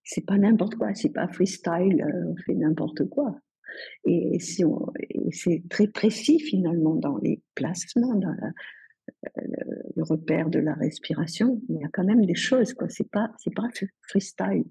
C'est 0.03 0.25
pas 0.25 0.38
n'importe 0.38 0.75
quoi, 0.75 0.93
c'est 0.93 1.10
pas 1.10 1.27
freestyle, 1.27 2.01
heu, 2.01 2.27
on 2.29 2.36
fait 2.38 2.53
n'importe 2.53 3.10
quoi 3.10 3.36
et 4.05 4.39
si 4.39 4.63
c'est 5.31 5.63
très 5.69 5.88
précis 5.88 6.39
finalement 6.39 6.95
dans 6.95 7.17
les 7.17 7.41
placements, 7.55 8.15
dans 8.15 8.31
la 8.31 8.51
le 9.95 10.03
repère 10.03 10.49
de 10.49 10.60
la 10.60 10.73
respiration. 10.73 11.62
Il 11.69 11.77
y 11.77 11.83
a 11.86 11.88
quand 11.93 12.03
même 12.03 12.25
des 12.25 12.36
choses 12.36 12.73
quoi, 12.73 12.89
c'est 12.89 13.10
pas 13.10 13.31
c'est 13.38 13.53
pas 13.53 13.67
freestyle. 14.01 14.65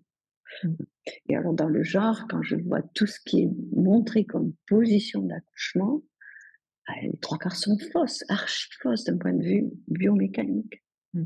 Et 1.27 1.37
alors 1.37 1.55
dans 1.55 1.69
le 1.69 1.83
genre, 1.83 2.27
quand 2.29 2.43
je 2.43 2.57
vois 2.57 2.83
tout 2.95 3.07
ce 3.07 3.21
qui 3.21 3.43
est 3.43 3.51
montré 3.73 4.25
comme 4.25 4.55
position 4.67 5.23
d'accouchement, 5.23 6.03
bah, 6.87 6.95
les 7.03 7.19
3/4 7.21 7.57
sont 7.57 7.79
fausses, 7.93 8.25
archi 8.29 8.69
fausses 8.81 9.05
d'un 9.05 9.19
point 9.19 9.33
de 9.33 9.43
vue 9.43 9.65
biomécanique. 9.89 10.83
Mmh. 11.15 11.25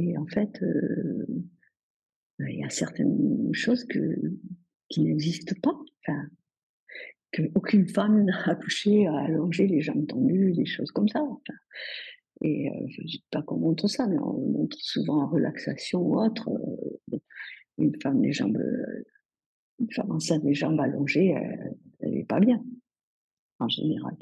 et 0.00 0.18
en 0.18 0.26
fait, 0.26 0.62
heu, 0.62 1.26
bah, 2.38 2.50
il 2.50 2.60
y 2.60 2.64
a 2.64 2.70
certaines 2.70 3.52
choses 3.54 3.84
que 3.84 3.98
qui 4.88 5.02
n'existent 5.02 5.56
pas, 5.62 5.76
enfin, 6.02 6.28
qu'aucune 7.32 7.88
femme 7.88 8.24
n'a 8.24 8.50
accouché 8.50 9.06
allongée, 9.06 9.66
les 9.66 9.80
jambes 9.80 10.06
tendues, 10.06 10.52
des 10.52 10.66
choses 10.66 10.90
comme 10.90 11.08
ça, 11.08 11.22
enfin 11.22 11.54
et 12.42 12.68
heu, 12.70 12.86
je 12.88 13.02
dis 13.02 13.24
pas 13.30 13.42
qu'on 13.42 13.58
montre 13.58 13.88
ça, 13.88 14.06
mais 14.08 14.18
on 14.18 14.40
montre 14.50 14.76
souvent 14.80 15.22
en 15.22 15.28
relaxation 15.28 16.00
ou 16.02 16.20
autre, 16.20 16.50
bon, 17.08 17.20
une 17.78 17.94
femme 18.02 18.22
les 18.22 18.32
jambes, 18.32 18.58
heu, 18.58 19.04
une 19.80 19.92
femme 19.92 20.12
enceinte 20.12 20.44
les 20.44 20.54
jambes 20.54 20.80
allongées, 20.80 21.34
heu, 21.36 21.70
elle 22.00 22.16
est 22.18 22.24
pas 22.24 22.40
bien, 22.40 22.64
en 23.60 23.68
général. 23.68 24.16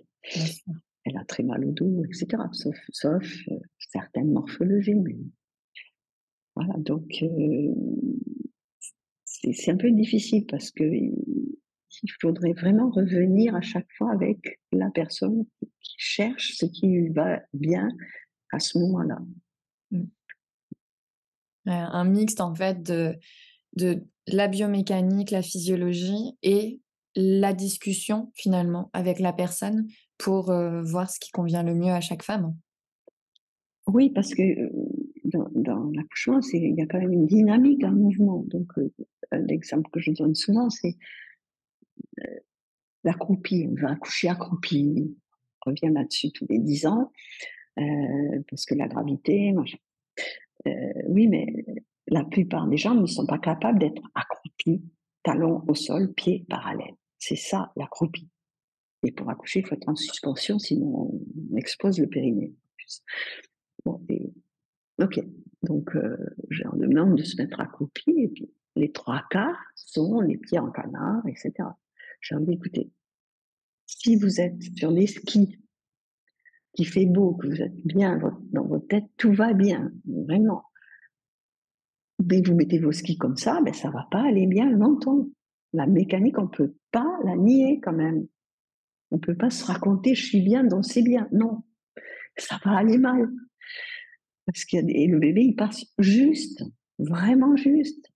Elle 1.05 1.17
a 1.19 1.25
très 1.25 1.43
mal 1.45 1.65
au 1.65 1.73
dos 1.73 2.05
et 2.05 2.15
cetera, 2.15 2.49
sauf 2.53 2.77
sauf, 2.91 3.25
heu, 3.51 3.61
certaines 3.79 4.33
morphologies, 4.33 4.95
mais 4.97 5.17
voilà 6.57 6.75
donc 6.79 7.07
heu, 7.23 7.75
c'est 9.25 9.71
un 9.71 9.77
peu 9.77 9.91
difficile 9.91 10.47
parce 10.47 10.71
qu'il 10.71 11.13
il 12.03 12.11
faudrait 12.21 12.53
vraiment 12.53 12.91
revenir 12.91 13.55
à 13.55 13.61
chaque 13.61 13.89
fois 13.97 14.13
avec 14.13 14.61
la 14.73 14.91
personne 14.91 15.45
qui 15.81 15.95
cherche 15.99 16.53
ce 16.57 16.67
qui 16.67 16.87
lui 16.89 17.09
va 17.11 17.41
bien 17.53 17.89
à 18.53 18.59
ce 18.59 18.79
moment-là. 18.79 19.19
Mmh. 19.91 20.03
Heu, 21.67 21.71
un 21.73 22.05
mixte 22.05 22.41
en 22.41 22.55
fait 22.55 22.83
de 22.83 23.17
de 23.77 24.05
la 24.29 24.49
biomécanique, 24.49 25.31
la 25.31 25.43
physiologie 25.43 26.37
et 26.43 26.81
la 27.17 27.53
discussion 27.53 28.31
finalement 28.35 28.91
avec 28.93 29.19
la 29.19 29.33
personne 29.33 29.87
pour, 30.19 30.51
heu, 30.51 30.83
voir 30.83 31.11
ce 31.11 31.19
qui 31.21 31.31
convient 31.31 31.63
le 31.63 31.75
mieux 31.75 31.93
à 31.93 32.01
chaque 32.01 32.23
femme. 32.23 32.55
Oui, 33.87 34.11
parce 34.11 34.35
que, 34.35 34.43
heu, 34.43 34.71
dans 35.25 35.49
dans 35.55 35.91
l'accouchement, 35.95 36.41
il 36.53 36.75
y 36.75 36.83
a 36.83 36.87
quand 36.87 36.99
même 36.99 37.13
une 37.13 37.27
dynamique, 37.27 37.85
un 37.85 37.91
mouvement 37.93 38.45
donc 38.47 38.73
l'exemple 39.33 39.91
que 39.91 40.01
je 40.01 40.13
donne 40.13 40.35
souvent, 40.35 40.71
c'est, 40.71 40.97
l'accroupi, 43.05 43.69
on 43.71 43.81
va 43.81 43.93
accoucher 43.93 44.29
accroupi. 44.29 45.17
On 45.67 45.71
revient 45.71 45.93
là-dessus 45.95 46.31
tous 46.33 46.47
les 46.49 46.59
10 46.59 46.87
ans, 46.87 47.11
heu, 47.79 48.45
parce 48.49 48.67
que 48.67 48.75
la 48.75 48.89
gravité. 48.89 49.55
Heu, 50.67 50.73
oui, 51.09 51.29
mais 51.29 51.47
la 52.09 52.25
plupart 52.25 52.69
des 52.69 52.77
gens 52.77 52.95
ne 52.95 53.07
sont 53.07 53.27
pas 53.27 53.39
capables 53.39 53.79
d'être 53.79 54.03
accroupis, 54.15 54.83
talons 55.23 55.63
au 55.69 55.75
sol, 55.75 56.13
pieds 56.13 56.45
parallèles. 56.49 56.97
C'est 57.19 57.37
ça 57.37 57.73
l'accroupi 57.77 58.29
et 59.05 59.13
pour 59.13 59.29
accoucher, 59.31 59.61
il 59.61 59.67
faut 59.67 59.75
être 59.75 59.89
en 59.89 59.97
suspension, 59.97 60.59
sinon 60.59 61.13
on 61.53 61.57
expose 61.57 61.99
le 61.99 62.09
périnée 62.09 62.55
en 63.85 64.01
OK, 65.03 65.21
donc 65.63 65.95
heu, 65.97 66.17
je 66.51 66.63
leur 66.63 66.77
demande 66.77 67.17
de 67.17 67.23
se 67.23 67.37
mettre 67.37 67.61
accroupi 67.61 68.13
et 68.17 68.29
puis 68.29 68.51
les 68.77 68.93
3/4 68.93 69.57
sont 69.75 70.21
les 70.21 70.37
pieds 70.37 70.59
en 70.59 70.71
canard 70.71 71.27
et 71.27 71.35
leur 72.31 72.41
dis: 72.41 72.53
«Écoutez, 72.53 72.91
si 73.87 74.17
vous 74.17 74.41
êtes 74.41 74.63
sur 74.77 74.91
les 74.91 75.07
skis, 75.07 75.59
qu'il 76.73 76.89
fait 76.89 77.07
beau, 77.07 77.35
que 77.35 77.47
vous 77.47 77.63
êtes 77.63 77.77
bien 77.85 78.19
dans 78.53 78.67
votre 78.67 78.87
tête, 78.89 79.05
tout 79.17 79.33
va 79.33 79.53
bien, 79.53 79.93
vraiment. 80.07 80.65
Que 82.19 82.49
vous 82.49 82.57
mettez 82.57 82.79
vos 82.79 82.93
skis 82.93 83.19
comme 83.19 83.37
ça, 83.37 83.61
beh, 83.63 83.73
ça 83.73 83.91
va 83.91 84.07
pas 84.11 84.23
aller 84.23 84.47
bien 84.47 84.71
longtemps. 84.71 85.29
La 85.73 85.87
mécanique, 85.87 86.39
on 86.39 86.49
peut 86.49 86.75
pas 86.91 87.19
la 87.25 87.37
nier 87.37 87.81
quand 87.83 87.93
même. 87.93 88.27
On 89.11 89.19
peut 89.19 89.37
pas 89.37 89.51
se 89.51 89.65
raconter: 89.65 90.15
"Je 90.15 90.25
suis 90.25 90.41
bien, 90.41 90.65
donc 90.65 90.85
c'est 90.85 91.03
bien". 91.03 91.29
Non, 91.33 91.63
ça 92.37 92.59
va 92.65 92.79
aller 92.79 92.99
mal. 92.99 93.29
Parce 94.47 94.65
et 94.73 95.07
le 95.07 95.19
bébé, 95.19 95.43
il 95.43 95.57
passe 95.57 95.85
juste, 95.99 96.65
vraiment 96.99 97.57
juste. 97.57 98.14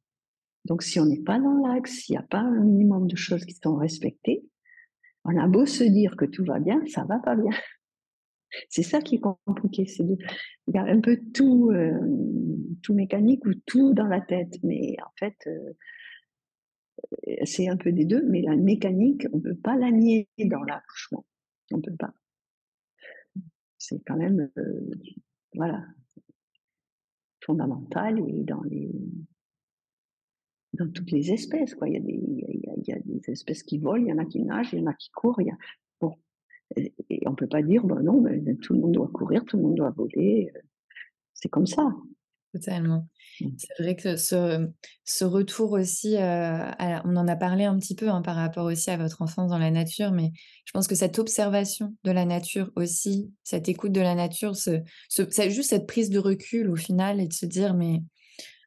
Donc 0.69 0.83
si 0.85 1.01
on 1.01 1.07
n'est 1.07 1.23
pas 1.23 1.41
dans 1.41 1.67
l'axe, 1.67 1.93
s'il 1.93 2.15
y 2.15 2.19
a 2.19 2.23
pas 2.23 2.41
un 2.41 2.61
minimum 2.61 3.09
de 3.09 3.17
choses 3.17 3.45
qui 3.45 3.55
sont 3.55 3.77
respectées, 3.77 4.45
on 5.25 5.37
a 5.39 5.49
beau 5.49 5.67
se 5.67 5.85
dire 5.85 6.17
que 6.17 6.27
tout 6.27 6.45
va 6.45 6.61
bien, 6.61 6.83
ça 6.87 7.05
va 7.05 7.19
pas 7.19 7.37
bien. 7.37 7.51
C'est 8.71 8.83
ça 8.83 9.01
qui 9.01 9.17
est 9.17 9.21
compliqué, 9.21 9.87
c'est 9.87 10.05
de 10.05 10.17
il 10.69 10.75
y 10.75 10.79
a 10.79 10.85
un 10.85 11.01
peu 11.01 11.19
tout, 11.35 11.71
hem, 11.71 12.57
tout 12.83 12.95
mécanique 12.95 13.45
ou 13.47 13.53
tout 13.67 13.93
dans 13.93 14.07
la 14.07 14.23
tête, 14.23 14.55
mais 14.63 14.97
en 15.05 15.11
fait, 15.19 15.37
heu, 15.47 15.77
c'est 17.45 17.69
un 17.69 17.77
peu 17.77 17.93
des 17.93 18.05
2, 18.05 18.23
mais 18.29 18.43
la 18.43 18.57
mécanique, 18.57 19.27
on 19.33 19.41
peut 19.41 19.55
pas 19.55 19.77
la 19.77 19.91
nier 19.91 20.29
dans 20.39 20.63
l'accouchement. 20.63 21.25
On 21.73 21.81
peut 21.81 21.95
pas. 21.99 22.13
C'est 23.79 24.01
quand 24.05 24.17
même, 24.17 24.51
heu, 24.57 24.91
voilà 25.55 25.85
fondamental 27.45 28.19
et 28.29 28.45
dans 28.45 28.63
les 28.63 28.91
dans 30.79 30.91
toutes 30.91 31.11
les 31.13 31.33
espèces, 31.33 31.75
quoi. 31.75 31.89
Il 31.89 31.95
y 31.95 31.97
a 31.99 32.01
des 32.01 32.13
il 32.15 32.61
y 32.65 32.71
a 32.71 32.75
il 32.77 33.11
y 33.17 33.21
des 33.21 33.33
espèces 33.33 33.63
qui 33.65 33.79
volent, 33.79 34.05
il 34.05 34.09
y 34.11 34.13
en 34.13 34.19
a 34.19 34.25
qui 34.27 34.43
nagent, 34.43 34.73
il 34.73 34.81
y 34.81 34.83
en 34.83 34.87
a 34.87 34.95
qui 34.95 35.11
courent, 35.11 35.41
il 35.41 35.49
y 35.49 35.51
a 35.51 35.57
bon 36.01 36.15
et 36.77 36.95
et 37.11 37.29
on 37.29 37.35
peut 37.37 37.49
pas 37.49 37.63
dire: 37.63 37.85
«Bah 37.87 38.03
non, 38.03 38.21
beh, 38.23 38.43
tout 38.63 38.75
le 38.75 38.81
monde 38.81 38.93
doit 38.93 39.09
courir, 39.15 39.45
tout 39.47 39.57
le 39.59 39.65
monde 39.65 39.77
doit 39.77 39.91
voler», 39.93 40.51
heu, 40.57 40.61
c'est 41.35 41.49
comme 41.51 41.67
ça. 41.67 41.91
Totalement. 42.55 43.09
Mmh. 43.41 43.49
C'est 43.59 43.83
vrai 43.83 43.97
que 43.97 44.17
ce 44.17 44.69
ce 45.05 45.25
retour 45.25 45.73
aussi, 45.73 46.17
heu, 46.17 46.21
à 46.21 47.03
on 47.07 47.17
en 47.17 47.29
a 47.29 47.37
parlé 47.37 47.65
un 47.65 47.79
petit 47.79 47.95
peu, 47.95 48.09
hein, 48.11 48.23
par 48.23 48.37
rapport 48.37 48.67
aussi 48.67 48.91
à 48.91 48.97
votre 48.99 49.23
enfance 49.23 49.51
dans 49.51 49.59
la 49.59 49.71
nature, 49.71 50.13
mais 50.13 50.33
je 50.67 50.73
pense 50.73 50.89
que 50.89 50.95
cette 50.97 51.19
observation 51.19 51.95
de 52.05 52.11
la 52.13 52.25
nature 52.27 52.71
aussi, 52.77 53.33
cette 53.45 53.69
écoute 53.69 53.93
de 53.93 54.01
la 54.01 54.15
nature, 54.15 54.57
ce 54.57 54.81
juste 55.51 55.71
cette 55.71 55.87
prise 55.89 56.11
de 56.11 56.19
recul 56.21 56.71
au 56.71 56.77
final 56.77 57.21
et 57.21 57.29
de 57.29 57.35
se 57.35 57.47
dire: 57.47 57.75
«Mais 57.75 58.03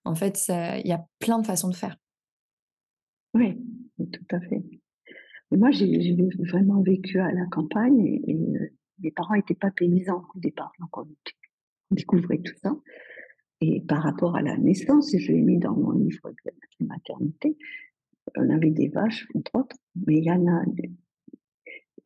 en 0.06 0.16
fait, 0.16 0.46
il 0.50 0.88
y 0.90 0.94
a 0.94 1.06
plein 1.20 1.40
de 1.40 1.48
façons 1.48 1.70
de 1.70 1.76
faire». 1.78 1.98
Oui, 3.34 3.58
tout 3.98 4.36
à 4.36 4.40
fait. 4.42 4.62
Moi, 5.52 5.72
j'ai 5.72 6.16
vraiment 6.40 6.82
vécu 6.82 7.20
à 7.20 7.32
la 7.32 7.46
campagne 7.48 8.22
et 8.28 8.36
heu, 8.36 8.72
mes 9.02 9.12
parents 9.12 9.36
étaient 9.36 9.56
pas 9.56 9.72
paysans 9.72 10.24
au 10.36 10.40
départ, 10.40 10.72
donc 10.80 10.98
on 10.98 11.04
déc 11.04 11.38
on 11.92 11.96
découvrait 11.96 12.40
tout 12.40 12.56
ça 12.64 12.76
et 13.62 13.82
par 13.82 14.04
rapport 14.04 14.36
à 14.36 14.42
la 14.44 14.58
naissance 14.58 15.16
je 15.18 15.32
l'ai 15.34 15.42
mis 15.42 15.60
dans 15.60 15.76
mon 15.76 15.92
livre 15.92 16.32
de 16.82 16.86
maternité, 16.88 17.58
on 18.38 18.50
avait 18.50 18.72
des 18.72 18.90
vaches, 18.90 19.28
entre 19.36 19.52
autres, 19.56 19.78
mais 20.08 20.18
il 20.20 20.26
y 20.26 20.32
en 20.32 20.48
a 20.48 20.64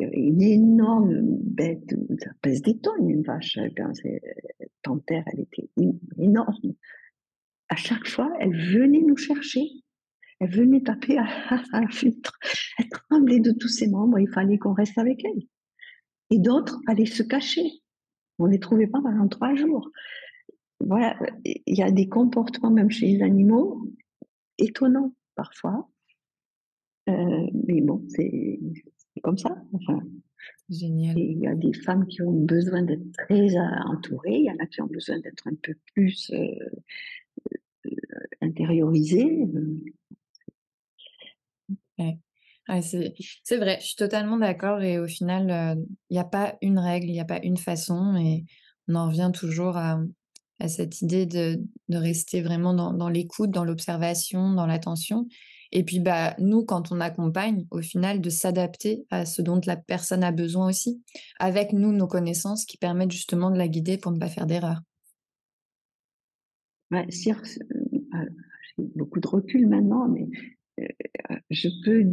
heu, 0.02 0.10
une 0.14 0.42
énorme 0.42 1.38
bête, 1.42 1.96
ça 2.20 2.32
pèse 2.42 2.62
des 2.62 2.78
tonnes 2.80 3.10
une 3.10 3.24
vache, 3.24 3.58
quand 3.78 3.94
c'est 3.94 4.22
Panthère, 4.84 5.24
elle 5.34 5.42
était 5.42 5.70
énorme. 6.18 6.74
À 7.70 7.76
chaque 7.76 8.08
fois, 8.08 8.32
elle 8.40 8.56
venait 8.56 9.02
nous 9.02 9.18
chercher, 9.18 9.62
elle 10.40 10.52
venait 10.52 10.82
taper 10.82 11.18
à 11.18 11.26
la 11.72 11.88
fenêtre, 11.88 12.38
elle 12.78 12.90
tremblait 12.90 13.40
de 13.40 13.52
tous 13.52 13.70
ses 13.70 13.88
membres, 13.88 14.20
il 14.20 14.30
fallait 14.30 14.58
qu'on 14.58 14.74
reste 14.74 14.98
avec 14.98 15.24
elle 15.24 15.44
et 16.32 16.40
d'autres 16.40 16.80
allaient 16.88 17.06
se 17.06 17.24
cacher. 17.24 17.64
On 18.38 18.46
les 18.46 18.60
trouvait 18.60 18.88
pas 18.88 19.02
pendant 19.02 19.28
3 19.28 19.56
jours. 19.56 19.90
Voilà, 20.82 21.18
il 21.46 21.78
y 21.78 21.82
a 21.82 21.90
des 21.90 22.10
comportements 22.10 22.70
même 22.70 22.92
chez 22.92 23.08
les 23.08 23.22
animaux, 23.22 23.90
étonnants 24.58 25.14
parfois. 25.36 25.90
Heu, 27.08 27.48
mais 27.68 27.80
bon, 27.82 28.04
c'est 28.10 28.60
comme 29.24 29.38
ça. 29.38 29.56
Enfin, 29.72 30.02
Génial. 30.70 31.18
il 31.18 31.40
y 31.40 31.48
a 31.48 31.56
des 31.56 31.72
femmes 31.74 32.06
qui 32.08 32.22
ont 32.24 32.34
besoin 32.34 32.82
d'être 32.84 33.10
très 33.14 33.56
entourées, 33.86 34.40
il 34.40 34.46
y 34.46 34.52
en 34.52 34.58
a 34.58 34.66
qui 34.66 34.82
ont 34.82 34.88
besoin 34.88 35.20
d'être 35.20 35.48
un 35.48 35.56
peu 35.62 35.76
plus 35.94 36.32
intériorisées. 38.42 39.48
C'est 42.82 43.58
vrai, 43.58 43.78
je 43.80 43.86
suis 43.86 43.96
totalement 43.96 44.38
d'accord 44.38 44.82
et 44.82 45.00
au 45.00 45.08
final, 45.08 45.78
il 46.10 46.14
n'y 46.14 46.20
a 46.20 46.26
pas 46.26 46.56
une 46.62 46.80
règle, 46.80 47.08
il 47.08 47.14
n'y 47.14 47.20
a 47.20 47.26
pas 47.26 47.40
une 47.44 47.58
façon 47.58 48.16
et 48.16 48.46
on 48.88 48.96
en 48.96 49.08
revient 49.08 49.32
toujours 49.34 49.78
à, 49.78 50.00
cette 50.68 51.02
idée 51.02 51.26
de, 51.26 51.60
rester 51.90 52.42
vraiment 52.42 52.74
dans, 52.74 53.10
l'écoute, 53.10 53.52
dans 53.52 53.66
l'observation, 53.66 54.54
dans 54.54 54.66
l'attention. 54.66 55.28
Et 55.72 55.84
puis, 55.84 56.00
bah, 56.00 56.36
nous, 56.40 56.64
quand 56.64 56.92
on 56.92 57.02
accompagne, 57.02 57.66
au 57.72 57.82
final, 57.82 58.22
de 58.22 58.30
s'adapter 58.30 59.06
à 59.10 59.26
ce 59.26 59.42
dont 59.42 59.60
la 59.66 59.76
personne 59.76 60.24
a 60.24 60.32
besoin 60.32 60.70
aussi, 60.70 61.04
avec 61.40 61.74
nous, 61.74 61.92
nos 61.92 62.08
connaissances 62.08 62.66
qui 62.66 62.78
permettent 62.78 63.12
justement 63.12 63.52
de 63.52 63.58
la 63.58 63.68
guider 63.68 63.98
pour 63.98 64.12
ne 64.12 64.20
pas 64.20 64.30
faire 64.30 64.46
d'erreur. 64.46 64.80
Ouais, 66.92 67.06
j'ai 67.10 67.34
beaucoup 68.96 69.20
de 69.20 69.28
recul 69.28 69.68
maintenant, 69.68 70.08
mais 70.08 70.28
je 71.50 71.70
peux 71.84 72.06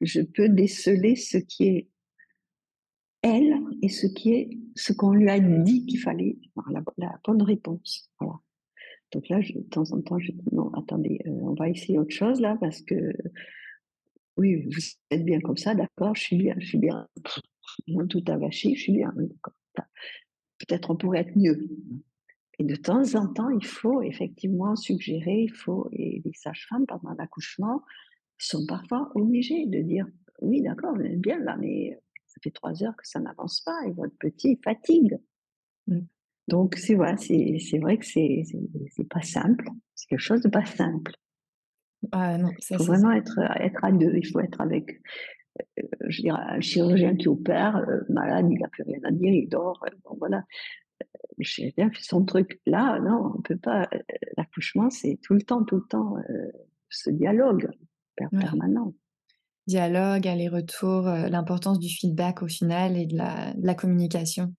je 0.00 0.20
peux 0.22 0.48
déceler 0.48 1.16
ce 1.16 1.36
qui 1.36 1.64
est 1.64 1.88
elle 3.22 3.54
et 3.82 3.88
ce 3.88 4.06
qui 4.06 4.32
est 4.32 4.58
ce 4.74 4.92
qu'on 4.92 5.12
lui 5.12 5.28
a 5.28 5.38
dit 5.40 5.84
qu'il 5.84 6.00
fallait, 6.00 6.38
la, 6.96 7.18
bonne 7.24 7.42
réponse. 7.42 8.10
Voilà. 8.18 8.34
Donc 9.12 9.28
là, 9.28 9.40
de 9.40 9.60
temps 9.68 9.92
en 9.92 10.00
temps, 10.00 10.18
je 10.18 10.32
dis 10.32 10.48
non, 10.52 10.72
attendez, 10.72 11.20
euh, 11.26 11.30
on 11.42 11.54
va 11.54 11.68
essayer 11.68 11.98
autre 11.98 12.14
chose 12.14 12.40
là 12.40 12.56
parce 12.60 12.80
que 12.80 13.12
oui, 14.36 14.64
vous 14.64 14.80
êtes 15.10 15.24
bien 15.24 15.40
comme 15.40 15.56
ça, 15.56 15.74
d'accord, 15.74 16.14
je 16.14 16.22
suis 16.22 16.36
bien, 16.36 16.54
je 16.58 16.66
suis 16.66 16.78
bien. 16.78 17.06
Tout 18.08 18.24
a 18.26 18.38
vaché, 18.38 18.74
je 18.74 18.82
suis 18.82 18.92
bien. 18.92 19.12
Peut-être 20.58 20.90
on 20.90 20.96
pourrait 20.96 21.20
être 21.20 21.36
mieux. 21.36 21.68
Et 22.60 22.64
de 22.64 22.76
temps 22.76 23.14
en 23.14 23.26
temps, 23.26 23.48
il 23.48 23.64
faut 23.64 24.02
effectivement 24.02 24.76
suggérer, 24.76 25.44
il 25.44 25.52
faut, 25.52 25.88
et 25.92 26.20
les 26.22 26.32
sages-femmes 26.34 26.84
pendant 26.84 27.14
l'accouchement, 27.14 27.82
sont 28.36 28.66
parfois 28.66 29.10
obligés 29.14 29.64
de 29.64 29.80
dire 29.80 30.06
oui, 30.42 30.60
d'accord, 30.60 30.94
vous 30.94 31.00
êtes 31.00 31.20
bien 31.20 31.38
là, 31.38 31.56
mais 31.58 31.98
ça 32.26 32.38
fait 32.42 32.50
trois 32.50 32.84
heures 32.84 32.94
que 32.96 33.08
ça 33.08 33.18
n'avance 33.18 33.62
pas 33.62 33.78
et 33.86 33.92
votre 33.92 34.14
petit 34.18 34.60
fatigue. 34.62 35.18
Mmh. 35.86 36.00
Donc, 36.48 36.76
c'est 36.76 36.96
vrai, 36.96 37.16
c'est 37.16 37.78
vrai 37.78 37.96
que 37.96 38.04
c'est 38.04 38.44
pas 39.08 39.22
simple. 39.22 39.66
C'est 39.94 40.08
quelque 40.08 40.18
chose 40.18 40.42
de 40.42 40.50
pas 40.50 40.66
simple. 40.66 41.12
Ah 42.12 42.36
non, 42.36 42.50
il 42.58 42.76
faut 42.76 42.84
vraiment 42.84 43.12
être, 43.12 43.38
être 43.58 43.82
à 43.82 43.90
deux. 43.90 44.16
Il 44.16 44.26
faut 44.26 44.40
être 44.40 44.60
avec, 44.60 45.00
euh, 45.78 45.82
je 46.08 46.20
dirais, 46.20 46.42
un 46.42 46.60
chirurgien 46.60 47.16
qui 47.16 47.28
opère, 47.28 47.76
euh, 47.76 48.00
malade, 48.10 48.48
il 48.50 48.58
n'a 48.58 48.68
plus 48.68 48.82
rien 48.82 48.98
à 49.04 49.12
dire, 49.12 49.32
il 49.32 49.48
dort. 49.48 49.82
Euh, 49.86 49.96
bon, 50.04 50.16
voilà. 50.18 50.44
Le 51.38 51.44
chirurgien 51.44 51.90
fait 51.90 52.02
son 52.02 52.24
truc. 52.24 52.60
Là, 52.66 53.00
non, 53.00 53.32
on 53.36 53.42
peut 53.42 53.56
pas. 53.56 53.88
L'accouchement, 54.36 54.90
c'est 54.90 55.18
tout 55.22 55.34
le 55.34 55.42
temps, 55.42 55.64
tout 55.64 55.76
le 55.76 55.86
temps 55.88 56.16
ce 56.90 57.10
dialogue 57.10 57.70
permanent. 58.28 58.92
Dialogue, 59.66 60.26
aller-retour, 60.26 61.06
euh, 61.06 61.28
l'importance 61.28 61.78
du 61.78 61.88
feedback 61.88 62.42
au 62.42 62.48
final 62.48 62.96
et 62.96 63.06
de 63.06 63.16
la, 63.16 63.74
communication. 63.74 64.54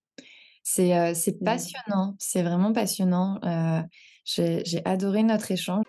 C'est 0.62 0.96
euh, 0.96 1.12
passionnant, 1.44 2.14
c'est 2.18 2.42
vraiment 2.42 2.72
passionnant. 2.72 3.38
Euh, 3.44 3.82
j'ai 4.24 4.82
adoré 4.84 5.22
notre 5.22 5.50
échange. 5.50 5.84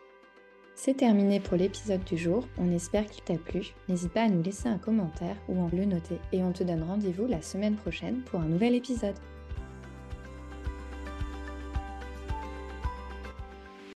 C'est 0.75 0.97
terminé 0.97 1.39
pour 1.39 1.55
l'épisode 1.55 2.03
du 2.03 2.17
jour, 2.17 2.47
on 2.57 2.71
espère 2.71 3.05
qu'il 3.05 3.23
t'a 3.23 3.37
plu. 3.37 3.73
N'hésite 3.87 4.11
pas 4.11 4.23
à 4.23 4.29
nous 4.29 4.41
laisser 4.41 4.67
un 4.67 4.79
commentaire 4.79 5.37
ou 5.47 5.63
à 5.63 5.69
le 5.69 5.85
noter 5.85 6.17
et 6.31 6.41
on 6.43 6.51
te 6.51 6.63
donne 6.63 6.81
rendez-vous 6.81 7.27
la 7.27 7.41
semaine 7.43 7.75
prochaine 7.75 8.21
pour 8.23 8.39
un 8.39 8.47
nouvel 8.47 8.73
épisode. 8.73 9.15